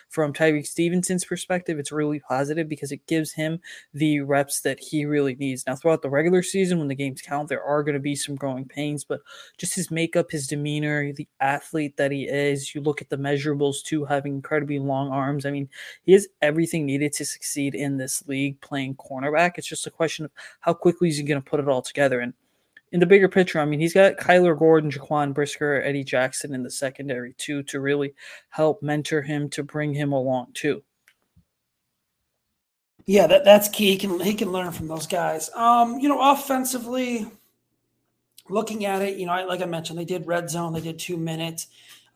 from 0.08 0.32
Tyrique 0.32 0.66
Stevenson's 0.66 1.24
perspective, 1.24 1.78
it's 1.78 1.92
really 1.92 2.20
positive 2.20 2.68
because 2.68 2.92
it 2.92 3.06
gives 3.06 3.32
him 3.32 3.60
the 3.92 4.20
reps 4.20 4.60
that 4.60 4.80
he 4.80 5.04
really 5.04 5.34
needs. 5.36 5.66
Now, 5.66 5.76
throughout 5.76 6.02
the 6.02 6.10
regular 6.10 6.42
season, 6.42 6.78
when 6.78 6.88
the 6.88 6.94
games 6.94 7.22
count, 7.22 7.48
there 7.48 7.62
are 7.62 7.82
going 7.82 7.94
to 7.94 8.00
be 8.00 8.16
some 8.16 8.34
growing 8.34 8.64
pains, 8.64 9.04
but 9.04 9.20
just 9.58 9.74
his 9.74 9.90
makeup, 9.90 10.30
his 10.30 10.46
demeanor, 10.46 11.12
the 11.12 11.28
athlete 11.40 11.96
that 11.96 12.10
he 12.10 12.24
is, 12.24 12.74
you 12.74 12.80
look 12.80 13.00
at 13.00 13.10
the 13.10 13.16
measurables 13.16 13.82
too, 13.82 14.04
having 14.04 14.34
incredibly 14.34 14.78
long 14.78 15.10
arms. 15.10 15.46
I 15.46 15.50
mean, 15.50 15.68
he 16.04 16.12
has 16.12 16.28
everything 16.42 16.86
needed 16.86 17.12
to 17.14 17.24
succeed 17.24 17.74
in 17.74 17.96
this 17.96 18.26
league 18.26 18.60
playing 18.60 18.96
cornerback. 18.96 19.52
It's 19.56 19.66
just 19.66 19.86
a 19.86 19.90
question 19.90 20.24
of 20.24 20.30
how 20.60 20.74
quickly 20.74 21.08
is 21.08 21.16
he 21.16 21.22
going 21.22 21.42
to 21.42 21.50
put 21.50 21.60
it 21.60 21.68
all 21.68 21.82
together. 21.82 22.20
And 22.20 22.34
in 22.94 23.00
the 23.00 23.06
bigger 23.06 23.28
picture, 23.28 23.58
I 23.58 23.64
mean, 23.64 23.80
he's 23.80 23.92
got 23.92 24.18
Kyler 24.18 24.56
Gordon, 24.56 24.88
Jaquan 24.88 25.34
Brisker, 25.34 25.82
Eddie 25.82 26.04
Jackson 26.04 26.54
in 26.54 26.62
the 26.62 26.70
secondary 26.70 27.34
too 27.36 27.64
to 27.64 27.80
really 27.80 28.14
help 28.50 28.84
mentor 28.84 29.20
him 29.20 29.50
to 29.50 29.64
bring 29.64 29.92
him 29.92 30.12
along 30.12 30.52
too. 30.54 30.80
Yeah, 33.04 33.26
that, 33.26 33.44
that's 33.44 33.68
key. 33.68 33.90
He 33.90 33.96
can 33.96 34.20
he 34.20 34.32
can 34.32 34.52
learn 34.52 34.70
from 34.70 34.86
those 34.86 35.08
guys. 35.08 35.50
Um, 35.56 35.98
you 35.98 36.08
know, 36.08 36.20
offensively, 36.20 37.26
looking 38.48 38.84
at 38.86 39.02
it, 39.02 39.18
you 39.18 39.26
know, 39.26 39.44
like 39.44 39.60
I 39.60 39.66
mentioned, 39.66 39.98
they 39.98 40.04
did 40.04 40.28
red 40.28 40.48
zone, 40.48 40.72
they 40.72 40.80
did 40.80 41.00
two 41.00 41.16
minutes. 41.16 41.66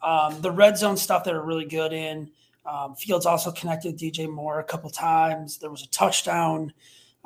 Um, 0.00 0.40
the 0.42 0.52
red 0.52 0.78
zone 0.78 0.96
stuff 0.96 1.24
they're 1.24 1.42
really 1.42 1.66
good 1.66 1.92
in. 1.92 2.30
Um, 2.64 2.94
Fields 2.94 3.26
also 3.26 3.50
connected 3.50 3.98
DJ 3.98 4.30
Moore 4.30 4.60
a 4.60 4.64
couple 4.64 4.90
times. 4.90 5.58
There 5.58 5.70
was 5.72 5.82
a 5.82 5.88
touchdown. 5.88 6.72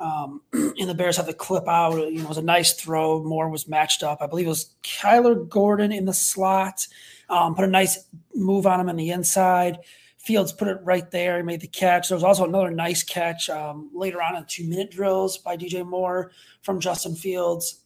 Um, 0.03 0.41
and 0.53 0.89
the 0.89 0.93
Bears 0.93 1.17
had 1.17 1.27
the 1.27 1.33
clip 1.33 1.67
out. 1.67 1.95
You 1.95 2.17
know, 2.17 2.23
it 2.23 2.29
was 2.29 2.37
a 2.37 2.43
nice 2.43 2.73
throw. 2.73 3.23
Moore 3.23 3.49
was 3.49 3.67
matched 3.67 4.03
up. 4.03 4.21
I 4.21 4.27
believe 4.27 4.45
it 4.45 4.49
was 4.49 4.75
Kyler 4.83 5.47
Gordon 5.47 5.91
in 5.91 6.05
the 6.05 6.13
slot. 6.13 6.85
Um, 7.29 7.55
put 7.55 7.63
a 7.63 7.67
nice 7.67 8.05
move 8.35 8.67
on 8.67 8.81
him 8.81 8.89
on 8.89 8.97
the 8.97 9.11
inside. 9.11 9.79
Fields 10.17 10.51
put 10.51 10.67
it 10.67 10.79
right 10.83 11.09
there. 11.09 11.37
He 11.37 11.43
made 11.43 11.61
the 11.61 11.67
catch. 11.67 12.09
There 12.09 12.15
was 12.15 12.23
also 12.23 12.45
another 12.45 12.69
nice 12.69 13.03
catch 13.03 13.49
um, 13.49 13.89
later 13.93 14.21
on 14.21 14.35
in 14.35 14.45
two 14.45 14.67
minute 14.67 14.91
drills 14.91 15.37
by 15.37 15.55
DJ 15.55 15.85
Moore 15.85 16.31
from 16.61 16.79
Justin 16.79 17.15
Fields. 17.15 17.81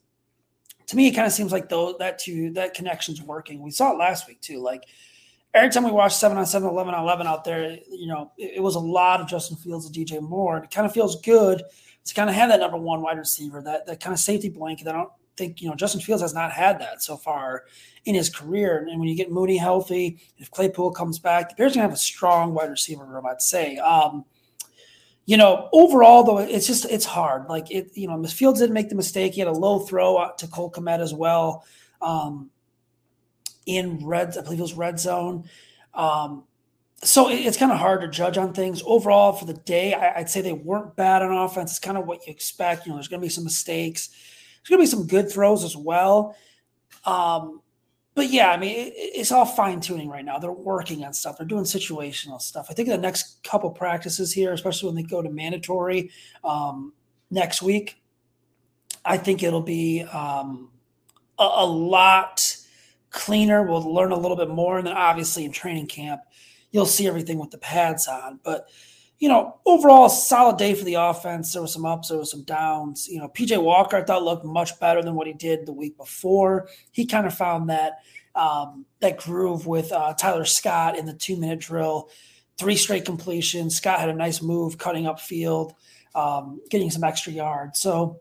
To 0.88 0.96
me, 0.96 1.08
it 1.08 1.16
kind 1.16 1.28
of 1.28 1.34
seems 1.34 1.52
like 1.52 1.70
though 1.70 1.96
that 2.00 2.20
two 2.20 2.52
that 2.54 2.74
connection's 2.74 3.22
working. 3.22 3.62
We 3.62 3.72
saw 3.72 3.92
it 3.92 3.98
last 3.98 4.28
week 4.28 4.42
too. 4.42 4.60
Like 4.60 4.84
every 5.54 5.70
time 5.70 5.84
we 5.84 5.92
watched 5.92 6.18
seven 6.18 6.38
on 6.38 6.46
seven, 6.46 6.70
11 6.70 6.94
on 6.94 7.04
11 7.04 7.28
out 7.28 7.44
there, 7.44 7.78
you 7.90 8.08
know, 8.08 8.32
it, 8.38 8.54
it 8.56 8.60
was 8.62 8.76
a 8.76 8.80
lot 8.80 9.20
of 9.20 9.28
Justin 9.28 9.58
Fields 9.58 9.86
and 9.86 9.96
DJ 9.96 10.22
Moore. 10.22 10.56
and 10.56 10.66
It 10.66 10.72
kind 10.72 10.86
of 10.86 10.94
feels 10.94 11.22
good 11.22 11.64
to 12.08 12.14
kind 12.14 12.30
of 12.30 12.36
have 12.36 12.50
that 12.50 12.60
number 12.60 12.78
one 12.78 13.02
wide 13.02 13.18
receiver, 13.18 13.62
that 13.62 13.86
that 13.86 14.00
kind 14.00 14.14
of 14.14 14.20
safety 14.20 14.50
blanket. 14.50 14.88
I 14.88 14.94
don't 14.94 15.12
think 15.36 15.62
you 15.62 15.70
know 15.70 15.76
Justin 15.76 16.02
Fields 16.02 16.22
has 16.22 16.34
not 16.34 16.52
had 16.52 16.80
that 16.80 17.04
so 17.04 17.18
far 17.18 17.66
in 18.06 18.16
his 18.16 18.30
career. 18.30 18.88
And 18.90 19.00
when 19.00 19.10
you 19.10 19.16
get 19.16 19.32
Mooney 19.32 19.58
healthy, 19.58 20.20
if 20.38 20.50
Claypool 20.50 20.92
comes 20.92 21.20
back, 21.20 21.50
the 21.50 21.56
Bears 21.56 21.74
gonna 21.74 21.84
have 21.84 21.94
a 21.94 21.98
strong 21.98 22.54
wide 22.54 22.70
receiver 22.70 23.06
room, 23.06 23.26
I'd 23.26 23.42
say. 23.42 23.78
Um, 23.78 24.26
you 25.26 25.36
know, 25.36 25.70
overall 25.74 26.24
though, 26.24 26.38
it's 26.38 26.66
just 26.66 26.86
it's 26.86 27.06
hard. 27.06 27.50
Like 27.50 27.70
it, 27.70 27.92
you 27.94 28.08
know, 28.08 28.24
Fields 28.24 28.62
didn't 28.62 28.74
make 28.74 28.90
the 28.90 28.96
mistake. 28.96 29.34
He 29.34 29.42
had 29.42 29.50
a 29.50 29.52
low 29.52 29.80
throw 29.80 30.32
to 30.38 30.48
Cole 30.48 30.72
Kmet 30.72 31.00
as 31.00 31.14
well. 31.14 31.66
Um, 32.02 32.50
in 33.66 34.06
red, 34.06 34.38
I 34.38 34.42
believe 34.42 34.60
it 34.60 34.62
was 34.62 34.74
red 34.74 35.00
zone. 35.00 35.44
Um, 35.94 36.46
so 37.04 37.30
it's 37.30 37.58
kind 37.58 37.72
of 37.72 37.78
hard 37.78 38.02
to 38.02 38.08
judge 38.08 38.38
on 38.38 38.54
things 38.54 38.82
overall 38.86 39.32
for 39.32 39.46
the 39.46 39.54
day. 39.54 39.94
I, 39.94 40.20
would 40.20 40.30
say 40.30 40.42
they 40.42 40.54
weren't 40.54 40.96
bad 40.96 41.22
on 41.22 41.32
offense. 41.32 41.72
It's 41.72 41.80
kind 41.80 41.98
of 41.98 42.08
what 42.08 42.26
you 42.26 42.32
expect. 42.32 42.86
You 42.86 42.92
know, 42.92 42.96
there's 42.98 43.08
going 43.08 43.22
to 43.22 43.26
be 43.26 43.30
some 43.30 43.44
mistakes. 43.44 44.08
There's 44.08 44.70
going 44.70 44.80
to 44.80 44.84
be 44.84 44.98
some 44.98 45.08
good 45.08 45.32
throws 45.32 45.64
as 45.64 45.78
well. 45.78 46.36
Um, 47.06 47.62
but 48.16 48.32
yeah, 48.32 48.50
I 48.50 48.58
mean, 48.58 48.76
it, 48.76 48.94
it's 48.96 49.32
all 49.32 49.46
fine 49.46 49.80
tuning 49.80 50.10
right 50.10 50.26
now. 50.26 50.40
They're 50.40 50.52
working 50.52 51.06
on 51.06 51.14
stuff. 51.14 51.38
They're 51.38 51.46
doing 51.46 51.66
situational 51.66 52.42
stuff. 52.42 52.66
I 52.70 52.74
think 52.74 52.90
the 52.90 52.98
next 52.98 53.44
couple 53.44 53.70
practices 53.70 54.34
here, 54.34 54.52
especially 54.54 54.88
when 54.88 54.96
they 54.96 55.04
go 55.04 55.22
to 55.22 55.30
mandatory 55.30 56.10
um, 56.44 56.94
next 57.30 57.62
week, 57.62 58.02
I 59.06 59.18
think 59.18 59.44
it'll 59.44 59.62
be 59.62 60.02
um, 60.02 60.72
a, 61.38 61.44
a 61.44 61.66
lot 61.66 62.58
cleaner. 63.12 63.62
We'll 63.62 63.94
learn 63.94 64.12
a 64.12 64.18
little 64.18 64.36
bit 64.36 64.50
more, 64.50 64.80
and 64.80 64.88
then 64.88 64.98
obviously 64.98 65.46
in 65.46 65.52
training 65.52 65.88
camp, 65.88 66.22
you'll 66.72 66.86
see 66.86 67.08
everything 67.08 67.40
with 67.40 67.52
the 67.52 67.58
pads 67.58 68.08
on. 68.08 68.40
But 68.44 68.68
you 69.20 69.30
know, 69.30 69.60
overall, 69.66 70.10
solid 70.10 70.58
day 70.58 70.76
for 70.76 70.86
the 70.86 70.96
offense. 70.96 71.52
There 71.52 71.62
were 71.62 71.68
some 71.68 71.86
ups, 71.86 72.10
there 72.10 72.20
were 72.20 72.26
some 72.26 72.44
downs. 72.44 73.08
You 73.08 73.20
know, 73.20 73.30
PJ 73.30 73.62
Walker, 73.62 73.98
I 73.98 74.04
thought 74.04 74.24
looked 74.24 74.46
much 74.46 74.80
better 74.80 75.02
than 75.02 75.16
what 75.16 75.28
he 75.28 75.34
did 75.34 75.66
the 75.66 75.74
week 75.74 75.98
before. 75.98 76.70
He 76.92 77.06
kind 77.06 77.26
of 77.26 77.34
found 77.34 77.70
that 77.70 78.00
um, 78.36 78.86
that 79.00 79.18
groove 79.18 79.66
with 79.66 79.92
uh, 79.92 80.14
Tyler 80.14 80.46
Scott 80.46 80.98
in 80.98 81.06
the 81.06 81.14
two 81.14 81.38
minute 81.38 81.60
drill. 81.60 82.10
Three 82.58 82.76
straight 82.76 83.06
completions. 83.06 83.76
Scott 83.76 84.00
had 84.00 84.10
a 84.10 84.14
nice 84.14 84.42
move, 84.42 84.78
cutting 84.78 85.08
up 85.08 85.20
field, 85.20 85.74
um, 86.16 86.60
getting 86.70 86.90
some 86.90 87.04
extra 87.04 87.32
yards. 87.32 87.80
So, 87.80 88.20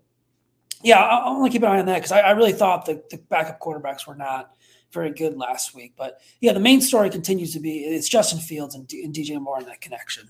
yeah, 0.83 0.99
I, 0.99 1.29
am 1.29 1.37
going 1.37 1.50
to 1.50 1.53
keep 1.53 1.62
an 1.62 1.69
eye 1.71 1.79
on 1.79 1.87
that 1.87 1.97
because 1.97 2.12
I, 2.12 2.21
I, 2.21 2.31
really 2.33 2.53
thought 2.53 2.85
the, 2.85 3.03
the 3.11 3.17
backup 3.17 3.61
quarterbacks 3.61 4.07
were 4.07 4.15
not 4.15 4.55
very 4.97 5.12
good 5.12 5.37
last 5.37 5.75
week. 5.75 5.93
But 5.97 6.21
yeah, 6.41 6.53
the 6.53 6.61
main 6.61 6.81
story 6.81 7.11
continues 7.11 7.53
to 7.53 7.61
be 7.61 7.85
it's 7.85 8.09
Justin 8.09 8.41
Fields 8.41 8.75
and, 8.75 8.88
D- 8.88 9.05
and 9.05 9.15
DJ 9.15 9.41
Moore 9.41 9.61
in 9.61 9.67
that 9.67 9.81
connection. 9.81 10.29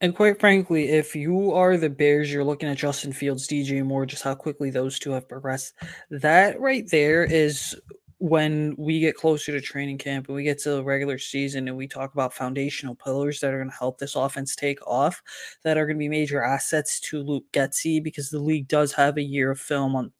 And 0.00 0.14
quite 0.14 0.38
frankly, 0.38 0.88
if 0.90 1.14
you 1.14 1.52
are 1.52 1.76
the 1.76 1.90
Bears, 1.90 2.32
you're 2.32 2.44
looking 2.44 2.68
at 2.68 2.78
Justin 2.78 3.12
Fields, 3.12 3.48
DJ 3.48 3.84
Moore, 3.84 4.06
just 4.06 4.22
how 4.22 4.34
quickly 4.34 4.70
those 4.70 4.98
two 4.98 5.10
have 5.10 5.28
progressed. 5.28 5.74
That 6.10 6.60
right 6.60 6.88
there 6.88 7.24
is 7.24 7.76
when 8.18 8.74
we 8.76 9.00
get 9.00 9.16
closer 9.16 9.52
to 9.52 9.60
training 9.60 9.98
camp 9.98 10.26
and 10.26 10.34
we 10.34 10.42
get 10.42 10.58
to 10.58 10.70
the 10.70 10.84
regular 10.84 11.18
season 11.18 11.68
and 11.68 11.76
we 11.76 11.86
talk 11.86 12.12
about 12.12 12.34
foundational 12.34 12.94
pillars 12.94 13.38
that 13.40 13.52
are 13.52 13.58
going 13.58 13.70
to 13.70 13.76
help 13.76 13.98
this 13.98 14.16
offense 14.16 14.56
take 14.56 14.84
off, 14.86 15.22
that 15.62 15.78
are 15.78 15.86
going 15.86 15.96
to 15.96 16.00
be 16.00 16.08
major 16.08 16.42
assets 16.42 16.98
to 17.00 17.22
Luke 17.22 17.44
Getsy 17.52 18.02
because 18.02 18.30
the 18.30 18.40
league 18.40 18.68
does 18.68 18.92
have 18.92 19.16
a 19.16 19.22
year 19.22 19.50
of 19.50 19.60
film 19.60 19.94
on 19.94 20.12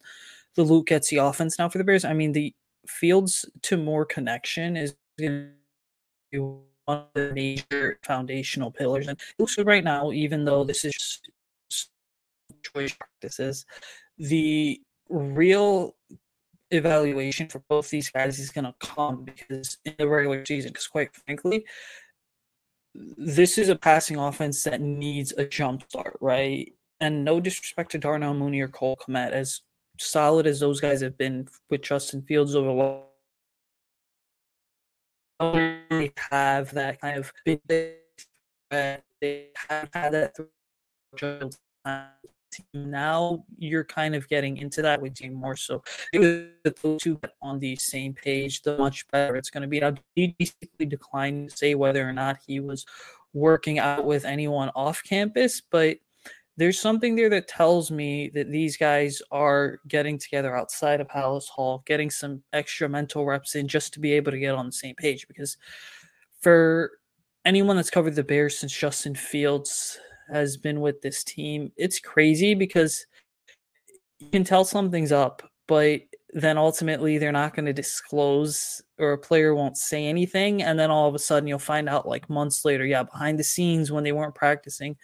the 0.55 0.63
Luke 0.63 0.87
the 0.87 1.17
offense 1.17 1.57
now 1.59 1.69
for 1.69 1.77
the 1.77 1.83
Bears. 1.83 2.05
I 2.05 2.13
mean, 2.13 2.31
the 2.31 2.53
Fields 2.87 3.45
to 3.63 3.77
Moore 3.77 4.05
connection 4.05 4.75
is 4.75 4.95
going 5.19 5.31
to 5.31 5.49
be 6.31 6.39
one 6.39 6.61
of 6.87 7.07
the 7.13 7.33
major 7.33 7.99
foundational 8.03 8.71
pillars. 8.71 9.07
And 9.07 9.19
also 9.39 9.63
right 9.63 9.83
now, 9.83 10.11
even 10.11 10.45
though 10.45 10.63
this 10.63 10.85
is 10.85 11.21
choice 12.63 12.93
practices, 12.93 13.65
the 14.17 14.81
real 15.09 15.95
evaluation 16.71 17.47
for 17.47 17.63
both 17.69 17.89
these 17.89 18.09
guys 18.09 18.39
is 18.39 18.51
going 18.51 18.65
to 18.65 18.75
come 18.79 19.23
because 19.23 19.77
in 19.85 19.95
the 19.97 20.07
regular 20.07 20.45
season, 20.45 20.69
because 20.71 20.87
quite 20.87 21.15
frankly, 21.15 21.65
this 22.95 23.57
is 23.57 23.69
a 23.69 23.75
passing 23.75 24.17
offense 24.17 24.63
that 24.63 24.81
needs 24.81 25.31
a 25.37 25.45
jump 25.45 25.83
start, 25.89 26.17
right? 26.21 26.73
And 26.99 27.23
no 27.23 27.39
disrespect 27.39 27.91
to 27.91 27.97
Darnell 27.97 28.33
Mooney 28.33 28.59
or 28.61 28.67
Cole 28.67 28.97
Kmet, 28.97 29.31
as 29.31 29.61
solid 29.99 30.47
as 30.47 30.59
those 30.59 30.79
guys 30.79 31.01
have 31.01 31.17
been 31.17 31.47
with 31.69 31.81
Justin 31.81 32.21
Fields 32.21 32.55
over 32.55 33.03
really 35.41 36.11
have 36.31 36.71
that 36.73 36.99
kind 36.99 37.17
of 37.17 37.31
big 37.45 37.61
they 38.71 39.47
have 39.69 39.89
had 39.93 40.13
that 40.13 40.35
now 42.73 43.43
you're 43.57 43.83
kind 43.83 44.15
of 44.15 44.27
getting 44.27 44.57
into 44.57 44.81
that 44.81 45.01
with 45.01 45.15
Team 45.15 45.33
more 45.33 45.55
so 45.55 45.83
the 46.13 46.49
two 46.99 47.19
on 47.41 47.59
the 47.59 47.75
same 47.75 48.13
page 48.13 48.61
the 48.61 48.77
much 48.77 49.07
better 49.11 49.35
it's 49.35 49.49
going 49.49 49.61
to 49.61 49.67
be. 49.67 49.79
Now 49.79 49.93
he 50.15 50.35
basically 50.37 50.85
declined 50.85 51.49
to 51.51 51.57
say 51.57 51.75
whether 51.75 52.07
or 52.07 52.13
not 52.13 52.37
he 52.45 52.59
was 52.59 52.85
working 53.33 53.79
out 53.79 54.05
with 54.05 54.25
anyone 54.25 54.69
off 54.75 55.03
campus? 55.03 55.61
But 55.69 55.97
there's 56.59 56.77
something 56.77 57.15
there 57.15 57.29
that 57.29 57.47
tells 57.47 57.89
me 57.89 58.29
that 58.33 58.51
these 58.51 58.75
guys 58.75 59.21
are 59.31 59.79
getting 59.87 60.17
together 60.17 60.57
outside 60.57 60.99
of 60.99 61.07
Halas 61.07 61.47
Hall, 61.47 61.83
getting 61.85 62.09
some 62.09 62.43
extra 62.51 62.89
mental 62.89 63.25
reps 63.25 63.55
in 63.55 63.65
just 63.65 63.93
to 63.93 64.01
be 64.01 64.11
able 64.11 64.33
to 64.33 64.39
get 64.39 64.53
on 64.53 64.65
the 64.65 64.71
same 64.73 64.93
page. 64.95 65.25
Because 65.29 65.55
for 66.41 66.91
anyone 67.45 67.77
that's 67.77 67.89
covered 67.89 68.13
the 68.13 68.25
Bears 68.25 68.59
since 68.59 68.77
Justin 68.77 69.15
Fields 69.15 69.97
has 70.33 70.57
been 70.57 70.81
with 70.81 71.01
this 71.01 71.23
team, 71.23 71.71
it's 71.77 71.97
crazy 71.97 72.53
because 72.53 73.05
you 74.19 74.29
can 74.29 74.43
tell 74.43 74.65
something's 74.65 75.13
up, 75.13 75.41
but 75.65 76.01
then 76.33 76.57
ultimately 76.57 77.17
they're 77.17 77.31
not 77.31 77.55
going 77.55 77.67
to 77.67 77.73
disclose 77.73 78.81
or 78.99 79.13
a 79.13 79.17
player 79.17 79.55
won't 79.55 79.77
say 79.77 80.05
anything. 80.05 80.61
And 80.61 80.77
then 80.77 80.91
all 80.91 81.07
of 81.07 81.15
a 81.15 81.19
sudden 81.19 81.47
you'll 81.47 81.57
find 81.57 81.87
out 81.87 82.05
like 82.05 82.29
months 82.29 82.65
later, 82.65 82.85
yeah, 82.85 83.03
behind 83.03 83.39
the 83.39 83.45
scenes 83.45 83.93
when 83.93 84.03
they 84.03 84.11
weren't 84.11 84.35
practicing 84.35 84.97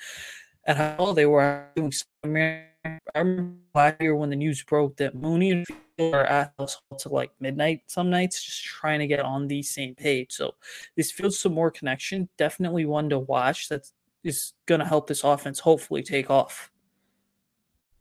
at 0.66 0.78
how 0.78 1.14
they 1.14 1.26
were 1.26 1.66
doing. 1.76 1.92
I 2.24 3.00
remember 3.16 3.56
last 3.74 4.02
year 4.02 4.16
when 4.16 4.30
the 4.30 4.36
news 4.36 4.64
broke 4.64 4.98
that 4.98 5.16
Mooney 5.16 5.52
and 5.52 5.66
are 6.00 6.26
at 6.26 6.54
us 6.60 6.82
to 7.00 7.10
like 7.10 7.32
midnight 7.40 7.82
some 7.88 8.10
nights, 8.10 8.44
just 8.44 8.64
trying 8.64 9.00
to 9.00 9.08
get 9.08 9.22
on 9.22 9.48
the 9.48 9.64
same 9.64 9.96
page. 9.96 10.32
So 10.32 10.56
this 10.96 11.12
feels 11.12 11.40
some 11.40 11.54
more 11.54 11.72
connection. 11.72 12.30
Definitely 12.38 12.86
one 12.86 13.10
to 13.10 13.20
watch. 13.20 13.70
That 13.70 13.90
is 14.24 14.54
going 14.66 14.80
to 14.80 14.86
help 14.86 15.08
this 15.08 15.24
offense 15.24 15.60
hopefully 15.60 16.04
take 16.04 16.30
off. 16.30 16.72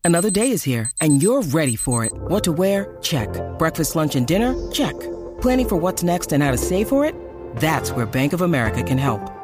Another 0.03 0.31
day 0.31 0.51
is 0.51 0.63
here, 0.63 0.91
and 1.01 1.23
you're 1.23 1.41
ready 1.41 1.77
for 1.77 2.05
it. 2.05 2.13
What 2.15 2.45
to 2.45 2.53
wear? 2.53 2.99
Check. 3.01 3.29
Breakfast, 3.59 3.97
lunch, 3.97 4.17
and 4.17 4.27
dinner? 4.27 4.71
Check. 4.71 4.99
Planning 5.41 5.69
for 5.69 5.77
what's 5.77 6.03
next 6.03 6.33
and 6.33 6.43
how 6.43 6.51
to 6.51 6.59
save 6.59 6.89
for 6.91 7.07
it? 7.07 7.15
That's 7.57 7.91
where 7.91 8.05
Bank 8.05 8.35
of 8.35 8.43
America 8.43 8.83
can 8.83 8.99
help. 8.99 9.44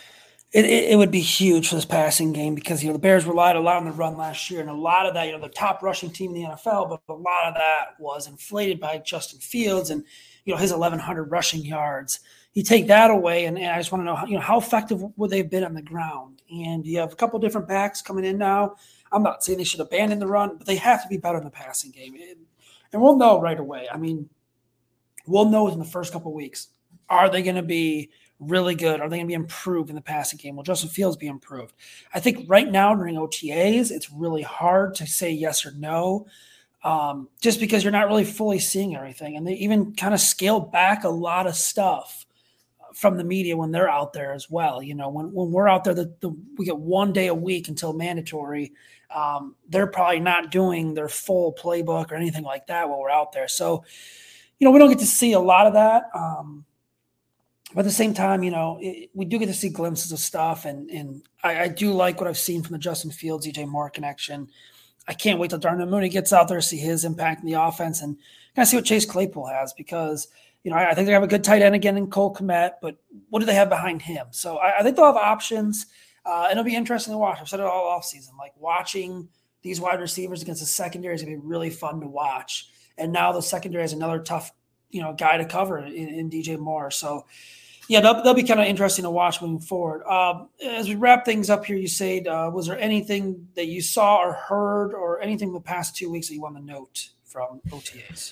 it, 0.51 0.65
it, 0.65 0.91
it, 0.91 0.95
would 0.97 1.11
be 1.11 1.21
huge 1.21 1.69
for 1.69 1.75
this 1.75 1.85
passing 1.85 2.33
game 2.33 2.55
because 2.55 2.83
you 2.83 2.89
know 2.89 2.93
the 2.93 2.99
Bears 2.99 3.25
relied 3.25 3.55
a 3.55 3.61
lot 3.61 3.77
on 3.77 3.85
the 3.85 3.91
run 3.91 4.17
last 4.17 4.49
year, 4.51 4.59
and 4.59 4.69
a 4.69 4.73
lot 4.73 5.05
of 5.05 5.13
that, 5.13 5.25
you 5.25 5.31
know, 5.31 5.39
the 5.39 5.47
top 5.47 5.81
rushing 5.81 6.11
team 6.11 6.35
in 6.35 6.41
the 6.41 6.49
NFL, 6.49 6.89
but 6.89 7.01
a 7.07 7.13
lot 7.13 7.47
of 7.47 7.53
that 7.53 7.95
was 7.99 8.27
inflated 8.27 8.79
by 8.79 8.97
Justin 8.97 9.39
Fields 9.39 9.89
and 9.89 10.03
you 10.43 10.53
know 10.53 10.59
his 10.59 10.71
1,100 10.71 11.31
rushing 11.31 11.63
yards. 11.63 12.19
You 12.53 12.63
take 12.63 12.87
that 12.87 13.11
away, 13.11 13.45
and, 13.45 13.57
and 13.57 13.67
I 13.67 13.77
just 13.77 13.93
want 13.93 14.01
to 14.01 14.05
know, 14.05 14.15
how, 14.15 14.25
you 14.25 14.33
know, 14.33 14.41
how 14.41 14.57
effective 14.57 15.01
would 15.15 15.29
they 15.29 15.37
have 15.37 15.49
been 15.49 15.63
on 15.63 15.73
the 15.73 15.81
ground? 15.81 16.41
And 16.51 16.85
you 16.85 16.99
have 16.99 17.13
a 17.13 17.15
couple 17.15 17.39
different 17.39 17.69
backs 17.69 18.01
coming 18.01 18.25
in 18.25 18.37
now. 18.37 18.75
I'm 19.09 19.23
not 19.23 19.41
saying 19.41 19.57
they 19.57 19.63
should 19.63 19.79
abandon 19.79 20.19
the 20.19 20.27
run, 20.27 20.57
but 20.57 20.67
they 20.67 20.75
have 20.75 21.01
to 21.01 21.07
be 21.07 21.15
better 21.15 21.37
in 21.37 21.45
the 21.45 21.49
passing 21.49 21.91
game, 21.91 22.15
and, 22.15 22.39
and 22.91 23.01
we'll 23.01 23.15
know 23.15 23.39
right 23.39 23.57
away. 23.57 23.87
I 23.89 23.95
mean, 23.95 24.29
we'll 25.25 25.45
know 25.45 25.69
in 25.69 25.79
the 25.79 25.85
first 25.85 26.11
couple 26.11 26.33
weeks. 26.33 26.67
Are 27.07 27.29
they 27.29 27.41
going 27.41 27.55
to 27.55 27.61
be 27.61 28.09
really 28.41 28.75
good? 28.75 28.99
Are 28.99 29.07
they 29.07 29.15
going 29.15 29.27
to 29.27 29.31
be 29.31 29.35
improved 29.35 29.89
in 29.89 29.95
the 29.95 30.01
passing 30.01 30.37
game? 30.37 30.57
Will 30.57 30.63
Justin 30.63 30.89
Fields 30.89 31.15
be 31.15 31.27
improved? 31.27 31.73
I 32.13 32.19
think 32.19 32.49
right 32.49 32.69
now 32.69 32.93
during 32.93 33.15
OTAs, 33.15 33.91
it's 33.91 34.11
really 34.11 34.41
hard 34.41 34.95
to 34.95 35.07
say 35.07 35.31
yes 35.31 35.65
or 35.65 35.71
no. 35.77 36.27
um, 36.83 37.29
just 37.39 37.59
because 37.59 37.83
you're 37.83 37.91
not 37.91 38.07
really 38.07 38.25
fully 38.25 38.59
seeing 38.59 38.95
everything. 38.95 39.37
And 39.37 39.45
they 39.45 39.53
even 39.53 39.93
kind 39.93 40.13
of 40.13 40.19
scale 40.19 40.59
back 40.59 41.03
a 41.03 41.09
lot 41.09 41.47
of 41.47 41.55
stuff 41.55 42.25
from 42.93 43.17
the 43.17 43.23
media 43.23 43.55
when 43.55 43.71
they're 43.71 43.89
out 43.89 44.13
there 44.13 44.33
as 44.33 44.49
well. 44.49 44.81
You 44.81 44.95
know, 44.95 45.09
when, 45.09 45.31
when 45.31 45.51
we're 45.51 45.67
out 45.67 45.83
there, 45.83 45.93
the, 45.93 46.13
the 46.19 46.29
we 46.57 46.65
get 46.65 46.77
one 46.77 47.13
day 47.13 47.27
a 47.27 47.35
week 47.35 47.67
until 47.67 47.93
mandatory. 47.93 48.73
Um, 49.13 49.55
they're 49.69 49.87
probably 49.87 50.21
not 50.21 50.51
doing 50.51 50.93
their 50.93 51.09
full 51.09 51.53
playbook 51.53 52.11
or 52.11 52.15
anything 52.15 52.43
like 52.43 52.67
that 52.67 52.89
while 52.89 52.99
we're 52.99 53.09
out 53.09 53.33
there. 53.33 53.47
So, 53.47 53.83
you 54.57 54.65
know, 54.65 54.71
we 54.71 54.79
don't 54.79 54.89
get 54.89 54.99
to 54.99 55.05
see 55.05 55.33
a 55.33 55.39
lot 55.39 55.67
of 55.67 55.73
that. 55.73 56.03
Um, 56.15 56.65
but 57.73 57.81
at 57.81 57.85
the 57.85 57.91
same 57.91 58.13
time, 58.13 58.43
you 58.43 58.51
know, 58.51 58.77
it, 58.81 59.09
we 59.13 59.25
do 59.25 59.39
get 59.39 59.45
to 59.45 59.53
see 59.53 59.69
glimpses 59.69 60.11
of 60.11 60.19
stuff, 60.19 60.65
and 60.65 60.89
and 60.89 61.23
I, 61.43 61.63
I, 61.63 61.67
do 61.67 61.93
like 61.93 62.19
what 62.19 62.27
I've 62.27 62.37
seen 62.37 62.63
from 62.63 62.73
the 62.73 62.79
Justin 62.79 63.11
Fields, 63.11 63.47
DJ 63.47 63.67
Moore 63.67 63.89
connection. 63.89 64.49
I 65.07 65.13
can't 65.13 65.39
wait 65.39 65.49
till 65.49 65.59
Darnell 65.59 65.87
Mooney 65.87 66.09
gets 66.09 66.33
out 66.33 66.47
there 66.47 66.57
to 66.57 66.61
see 66.61 66.77
his 66.77 67.05
impact 67.05 67.41
in 67.41 67.47
the 67.47 67.61
offense 67.61 68.01
and 68.01 68.17
kind 68.55 68.63
of 68.63 68.67
see 68.67 68.77
what 68.77 68.85
Chase 68.85 69.05
Claypool 69.05 69.47
has 69.47 69.73
because 69.73 70.27
you 70.63 70.71
know 70.71 70.77
I, 70.77 70.91
I 70.91 70.93
think 70.93 71.07
they 71.07 71.13
have 71.13 71.23
a 71.23 71.27
good 71.27 71.43
tight 71.43 71.61
end 71.61 71.75
again 71.75 71.97
in 71.97 72.09
Cole 72.09 72.33
Kmet, 72.33 72.73
but 72.81 72.97
what 73.29 73.39
do 73.39 73.45
they 73.45 73.55
have 73.55 73.69
behind 73.69 74.01
him? 74.01 74.27
So 74.31 74.57
I, 74.57 74.79
I 74.79 74.83
think 74.83 74.95
they'll 74.95 75.05
have 75.05 75.15
options, 75.15 75.85
uh, 76.25 76.47
and 76.49 76.59
it'll 76.59 76.65
be 76.65 76.75
interesting 76.75 77.13
to 77.13 77.17
watch. 77.17 77.37
I've 77.39 77.49
said 77.49 77.61
it 77.61 77.65
all 77.65 77.87
off 77.87 78.05
season, 78.05 78.35
like 78.37 78.53
watching 78.57 79.29
these 79.61 79.79
wide 79.79 80.01
receivers 80.01 80.41
against 80.41 80.61
the 80.61 80.67
secondary 80.67 81.15
is 81.15 81.21
gonna 81.21 81.37
be 81.37 81.41
really 81.41 81.69
fun 81.69 82.01
to 82.01 82.07
watch. 82.07 82.69
And 82.97 83.13
now 83.13 83.31
the 83.31 83.41
secondary 83.41 83.85
is 83.85 83.93
another 83.93 84.19
tough, 84.19 84.51
you 84.89 85.01
know, 85.01 85.13
guy 85.13 85.37
to 85.37 85.45
cover 85.45 85.79
in, 85.79 85.93
in 85.93 86.29
DJ 86.29 86.59
Moore. 86.59 86.91
So 86.91 87.25
yeah, 87.91 87.99
that'll, 87.99 88.23
that'll 88.23 88.33
be 88.33 88.43
kind 88.43 88.61
of 88.61 88.67
interesting 88.67 89.03
to 89.03 89.11
watch 89.11 89.41
moving 89.41 89.59
forward. 89.59 90.01
Um, 90.05 90.47
as 90.65 90.87
we 90.87 90.95
wrap 90.95 91.25
things 91.25 91.49
up 91.49 91.65
here, 91.65 91.75
Usayd, 91.75 92.25
uh, 92.25 92.49
was 92.49 92.67
there 92.67 92.79
anything 92.79 93.49
that 93.57 93.65
you 93.65 93.81
saw 93.81 94.15
or 94.19 94.31
heard 94.31 94.93
or 94.93 95.19
anything 95.19 95.49
in 95.49 95.53
the 95.53 95.59
past 95.59 95.97
two 95.97 96.09
weeks 96.09 96.29
that 96.29 96.35
you 96.35 96.41
want 96.41 96.55
to 96.55 96.63
note 96.63 97.09
from 97.25 97.59
OTAs? 97.67 98.31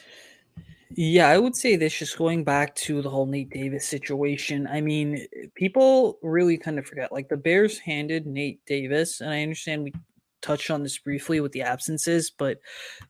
Yeah, 0.92 1.28
I 1.28 1.38
would 1.38 1.58
say 1.58 1.76
this 1.76 2.00
just 2.00 2.18
going 2.18 2.46
back 2.46 2.74
to 2.76 3.02
the 3.02 3.10
whole 3.10 3.26
Nate 3.26 3.50
Davis 3.50 3.86
situation. 3.86 4.66
I 4.66 4.80
mean, 4.80 5.28
people 5.56 6.20
really 6.22 6.58
kind 6.58 6.80
of 6.80 6.88
forget 6.88 7.12
like 7.12 7.28
the 7.28 7.36
Bears 7.36 7.80
handed 7.80 8.28
Nate 8.28 8.66
Davis, 8.66 9.20
and 9.20 9.30
I 9.30 9.42
understand 9.44 9.84
we 9.84 9.92
touched 10.42 10.72
on 10.72 10.84
this 10.84 10.98
briefly 11.00 11.42
with 11.42 11.52
the 11.52 11.64
absences, 11.64 12.32
but 12.32 12.60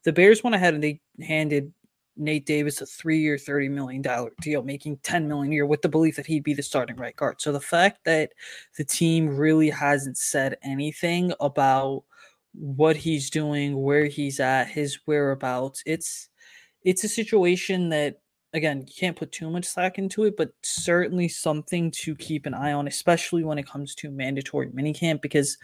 the 0.03 0.11
Bears 0.11 0.43
went 0.43 0.55
ahead 0.55 0.73
and 0.73 0.83
they 0.83 0.99
handed 1.21 1.71
Nate 2.19 2.45
Davis 2.45 2.81
a 2.81 2.85
three-year, 2.85 3.37
thirty 3.37 3.69
million 3.69 4.01
dollar 4.01 4.31
deal, 4.41 4.61
making 4.61 4.97
ten 5.03 5.27
million 5.27 5.51
a 5.51 5.55
year, 5.55 5.65
with 5.65 5.81
the 5.81 5.89
belief 5.89 6.17
that 6.17 6.27
he'd 6.27 6.43
be 6.43 6.53
the 6.53 6.61
starting 6.61 6.97
right 6.97 7.15
guard. 7.15 7.41
So 7.41 7.51
the 7.51 7.59
fact 7.59 8.03
that 8.05 8.33
the 8.77 8.83
team 8.83 9.35
really 9.35 9.69
hasn't 9.69 10.17
said 10.17 10.57
anything 10.61 11.33
about 11.39 12.03
what 12.53 12.97
he's 12.97 13.29
doing, 13.29 13.81
where 13.81 14.05
he's 14.05 14.39
at, 14.39 14.67
his 14.67 14.99
whereabouts, 15.05 15.81
it's 15.85 16.29
it's 16.83 17.03
a 17.03 17.09
situation 17.09 17.89
that 17.89 18.21
again 18.53 18.85
you 18.87 18.93
can't 18.97 19.15
put 19.15 19.31
too 19.31 19.49
much 19.49 19.65
slack 19.65 19.97
into 19.97 20.25
it, 20.25 20.35
but 20.35 20.51
certainly 20.63 21.27
something 21.27 21.91
to 21.91 22.15
keep 22.15 22.45
an 22.45 22.53
eye 22.53 22.73
on, 22.73 22.87
especially 22.87 23.43
when 23.43 23.57
it 23.57 23.67
comes 23.67 23.95
to 23.95 24.11
mandatory 24.11 24.69
minicamp, 24.69 25.21
because 25.21 25.57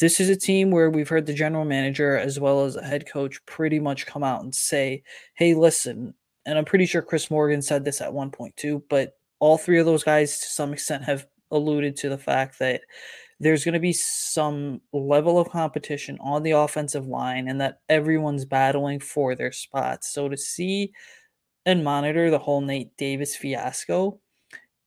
this 0.00 0.20
is 0.20 0.28
a 0.28 0.36
team 0.36 0.70
where 0.70 0.90
we've 0.90 1.08
heard 1.08 1.26
the 1.26 1.34
general 1.34 1.64
manager 1.64 2.16
as 2.16 2.40
well 2.40 2.64
as 2.64 2.76
head 2.76 3.08
coach 3.10 3.44
pretty 3.46 3.78
much 3.78 4.06
come 4.06 4.24
out 4.24 4.42
and 4.42 4.54
say, 4.54 5.02
hey, 5.34 5.54
listen, 5.54 6.14
and 6.46 6.58
I'm 6.58 6.64
pretty 6.64 6.86
sure 6.86 7.02
Chris 7.02 7.30
Morgan 7.30 7.62
said 7.62 7.84
this 7.84 8.00
at 8.00 8.12
one 8.12 8.30
point 8.30 8.56
too, 8.56 8.82
but 8.90 9.16
all 9.38 9.58
three 9.58 9.78
of 9.78 9.86
those 9.86 10.04
guys 10.04 10.38
to 10.40 10.46
some 10.46 10.72
extent 10.72 11.04
have 11.04 11.26
alluded 11.50 11.96
to 11.96 12.08
the 12.08 12.18
fact 12.18 12.58
that 12.58 12.82
there's 13.40 13.64
going 13.64 13.74
to 13.74 13.80
be 13.80 13.92
some 13.92 14.80
level 14.92 15.38
of 15.38 15.50
competition 15.50 16.18
on 16.20 16.42
the 16.42 16.52
offensive 16.52 17.06
line 17.06 17.48
and 17.48 17.60
that 17.60 17.80
everyone's 17.88 18.44
battling 18.44 19.00
for 19.00 19.34
their 19.34 19.52
spots. 19.52 20.12
So 20.12 20.28
to 20.28 20.36
see 20.36 20.92
and 21.66 21.84
monitor 21.84 22.30
the 22.30 22.38
whole 22.38 22.60
Nate 22.60 22.96
Davis 22.96 23.36
fiasco, 23.36 24.20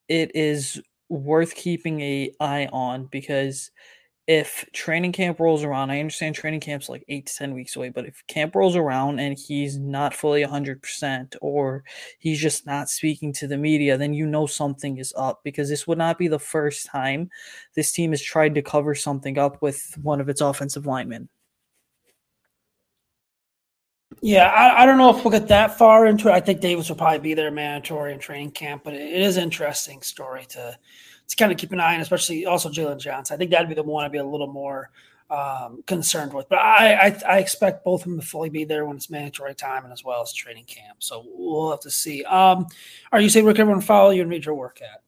it 0.07 0.31
is 0.35 0.81
worth 1.09 1.55
keeping 1.55 2.01
a 2.01 2.31
eye 2.39 2.67
on 2.71 3.05
because 3.05 3.71
if 4.27 4.65
training 4.73 5.13
camp 5.13 5.39
rolls 5.39 5.63
around, 5.63 5.89
I 5.89 6.01
understand 6.01 6.35
training 6.35 6.59
camp's 6.59 6.89
like 6.89 7.05
eight 7.07 7.27
to 7.27 7.35
10 7.35 7.53
weeks 7.53 7.77
away, 7.77 7.87
but 7.87 8.05
if 8.05 8.21
camp 8.27 8.55
rolls 8.55 8.75
around 8.75 9.19
and 9.19 9.37
he's 9.37 9.77
not 9.77 10.13
fully 10.13 10.43
100% 10.43 11.35
or 11.41 11.85
he's 12.19 12.39
just 12.39 12.65
not 12.65 12.89
speaking 12.89 13.31
to 13.33 13.47
the 13.47 13.57
media, 13.57 13.97
then 13.97 14.13
you 14.13 14.25
know 14.25 14.45
something 14.45 14.97
is 14.97 15.13
up 15.15 15.39
because 15.45 15.69
this 15.69 15.87
would 15.87 15.97
not 15.97 16.17
be 16.17 16.27
the 16.27 16.37
first 16.37 16.87
time 16.87 17.29
this 17.73 17.93
team 17.93 18.11
has 18.11 18.21
tried 18.21 18.53
to 18.55 18.61
cover 18.61 18.93
something 18.93 19.37
up 19.37 19.61
with 19.61 19.97
one 20.01 20.19
of 20.19 20.27
its 20.27 20.41
offensive 20.41 20.85
linemen. 20.85 21.29
Yeah, 24.21 24.47
I, 24.47 24.83
I 24.83 24.85
don't 24.85 24.97
know 24.97 25.15
if 25.15 25.23
we'll 25.23 25.31
get 25.31 25.47
that 25.49 25.77
far 25.77 26.05
into 26.05 26.27
it. 26.27 26.33
I 26.33 26.39
think 26.41 26.59
Davis 26.59 26.89
will 26.89 26.95
probably 26.97 27.19
be 27.19 27.33
there 27.33 27.51
mandatory 27.51 28.11
in 28.11 28.19
training 28.19 28.51
camp, 28.51 28.83
but 28.83 28.93
it, 28.93 29.01
it 29.01 29.21
is 29.21 29.37
an 29.37 29.43
interesting 29.43 30.01
story 30.01 30.45
to 30.49 30.77
to 31.27 31.35
kind 31.35 31.51
of 31.51 31.57
keep 31.57 31.71
an 31.71 31.79
eye 31.79 31.95
on, 31.95 32.01
especially 32.01 32.45
also 32.45 32.69
Jaylon 32.69 32.99
Johnson. 32.99 33.33
I 33.33 33.37
think 33.37 33.51
that'd 33.51 33.69
be 33.69 33.75
the 33.75 33.83
one 33.83 34.05
I'd 34.05 34.11
be 34.11 34.17
a 34.17 34.23
little 34.25 34.47
more 34.47 34.89
um, 35.29 35.83
concerned 35.87 36.33
with. 36.33 36.47
But 36.49 36.59
I, 36.59 37.07
I, 37.07 37.21
I 37.27 37.39
expect 37.39 37.83
both 37.83 38.01
of 38.01 38.09
them 38.09 38.19
to 38.19 38.25
fully 38.25 38.49
be 38.49 38.63
there 38.63 38.85
when 38.85 38.95
it's 38.95 39.09
mandatory 39.09 39.53
time 39.55 39.83
and 39.83 39.91
as 39.91 40.03
well 40.03 40.21
as 40.21 40.31
training 40.31 40.65
camp. 40.65 41.03
So 41.03 41.25
we'll 41.27 41.71
have 41.71 41.81
to 41.81 41.91
see. 41.91 42.23
Um, 42.23 42.67
are 43.11 43.19
you 43.19 43.29
saying 43.29 43.45
where 43.45 43.53
can 43.53 43.61
everyone 43.61 43.81
follow 43.81 44.11
you 44.11 44.21
and 44.21 44.31
read 44.31 44.45
your 44.45 44.55
work 44.55 44.79
at? 44.81 45.01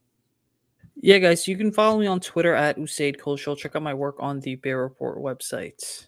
Yeah, 1.01 1.19
guys, 1.19 1.47
you 1.47 1.55
can 1.55 1.71
follow 1.71 1.97
me 1.97 2.07
on 2.07 2.19
Twitter 2.19 2.53
at 2.53 2.77
Usayd 2.77 3.15
Koshal. 3.15 3.57
Check 3.57 3.77
out 3.77 3.81
my 3.81 3.93
work 3.93 4.17
on 4.19 4.41
the 4.41 4.55
Bear 4.55 4.79
Report 4.79 5.17
website. 5.19 6.05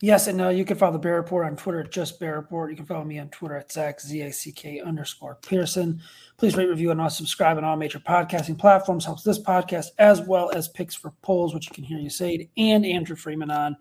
Yes, 0.00 0.26
and 0.26 0.40
uh, 0.40 0.48
you 0.48 0.64
can 0.64 0.76
follow 0.76 0.94
the 0.94 0.98
Bear 0.98 1.14
Report 1.14 1.46
on 1.46 1.54
Twitter 1.56 1.80
at 1.80 1.92
just 1.92 2.18
Bear 2.18 2.34
Report. 2.34 2.70
You 2.70 2.76
can 2.76 2.86
follow 2.86 3.04
me 3.04 3.20
on 3.20 3.28
Twitter 3.28 3.56
at 3.56 3.70
Zack 3.70 4.00
Z 4.00 4.20
A 4.22 4.32
C 4.32 4.50
K 4.50 4.80
underscore 4.80 5.38
Pearson. 5.46 6.02
Please 6.36 6.56
rate, 6.56 6.68
review, 6.68 6.90
and 6.90 7.12
subscribe 7.12 7.56
on 7.56 7.64
all 7.64 7.76
major 7.76 8.00
podcasting 8.00 8.58
platforms. 8.58 9.04
Helps 9.04 9.22
this 9.22 9.38
podcast 9.38 9.86
as 9.98 10.20
well 10.20 10.50
as 10.50 10.68
picks 10.68 10.94
for 10.94 11.12
polls, 11.22 11.54
which 11.54 11.66
you 11.68 11.74
can 11.74 11.84
hear 11.84 11.98
you 11.98 12.08
Usayd 12.08 12.48
and 12.56 12.84
Andrew 12.84 13.16
Freeman 13.16 13.50
on 13.50 13.76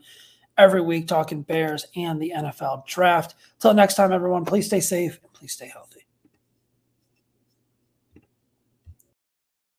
every 0.57 0.81
week 0.81 1.07
talking 1.07 1.41
Bears 1.41 1.87
and 1.95 2.21
the 2.21 2.31
NFL 2.35 2.85
draft. 2.85 3.35
Until 3.55 3.73
next 3.73 3.95
time, 3.95 4.11
everyone, 4.11 4.45
please 4.45 4.67
stay 4.67 4.79
safe 4.79 5.19
and 5.23 5.33
please 5.33 5.53
stay 5.53 5.67
healthy. 5.67 6.02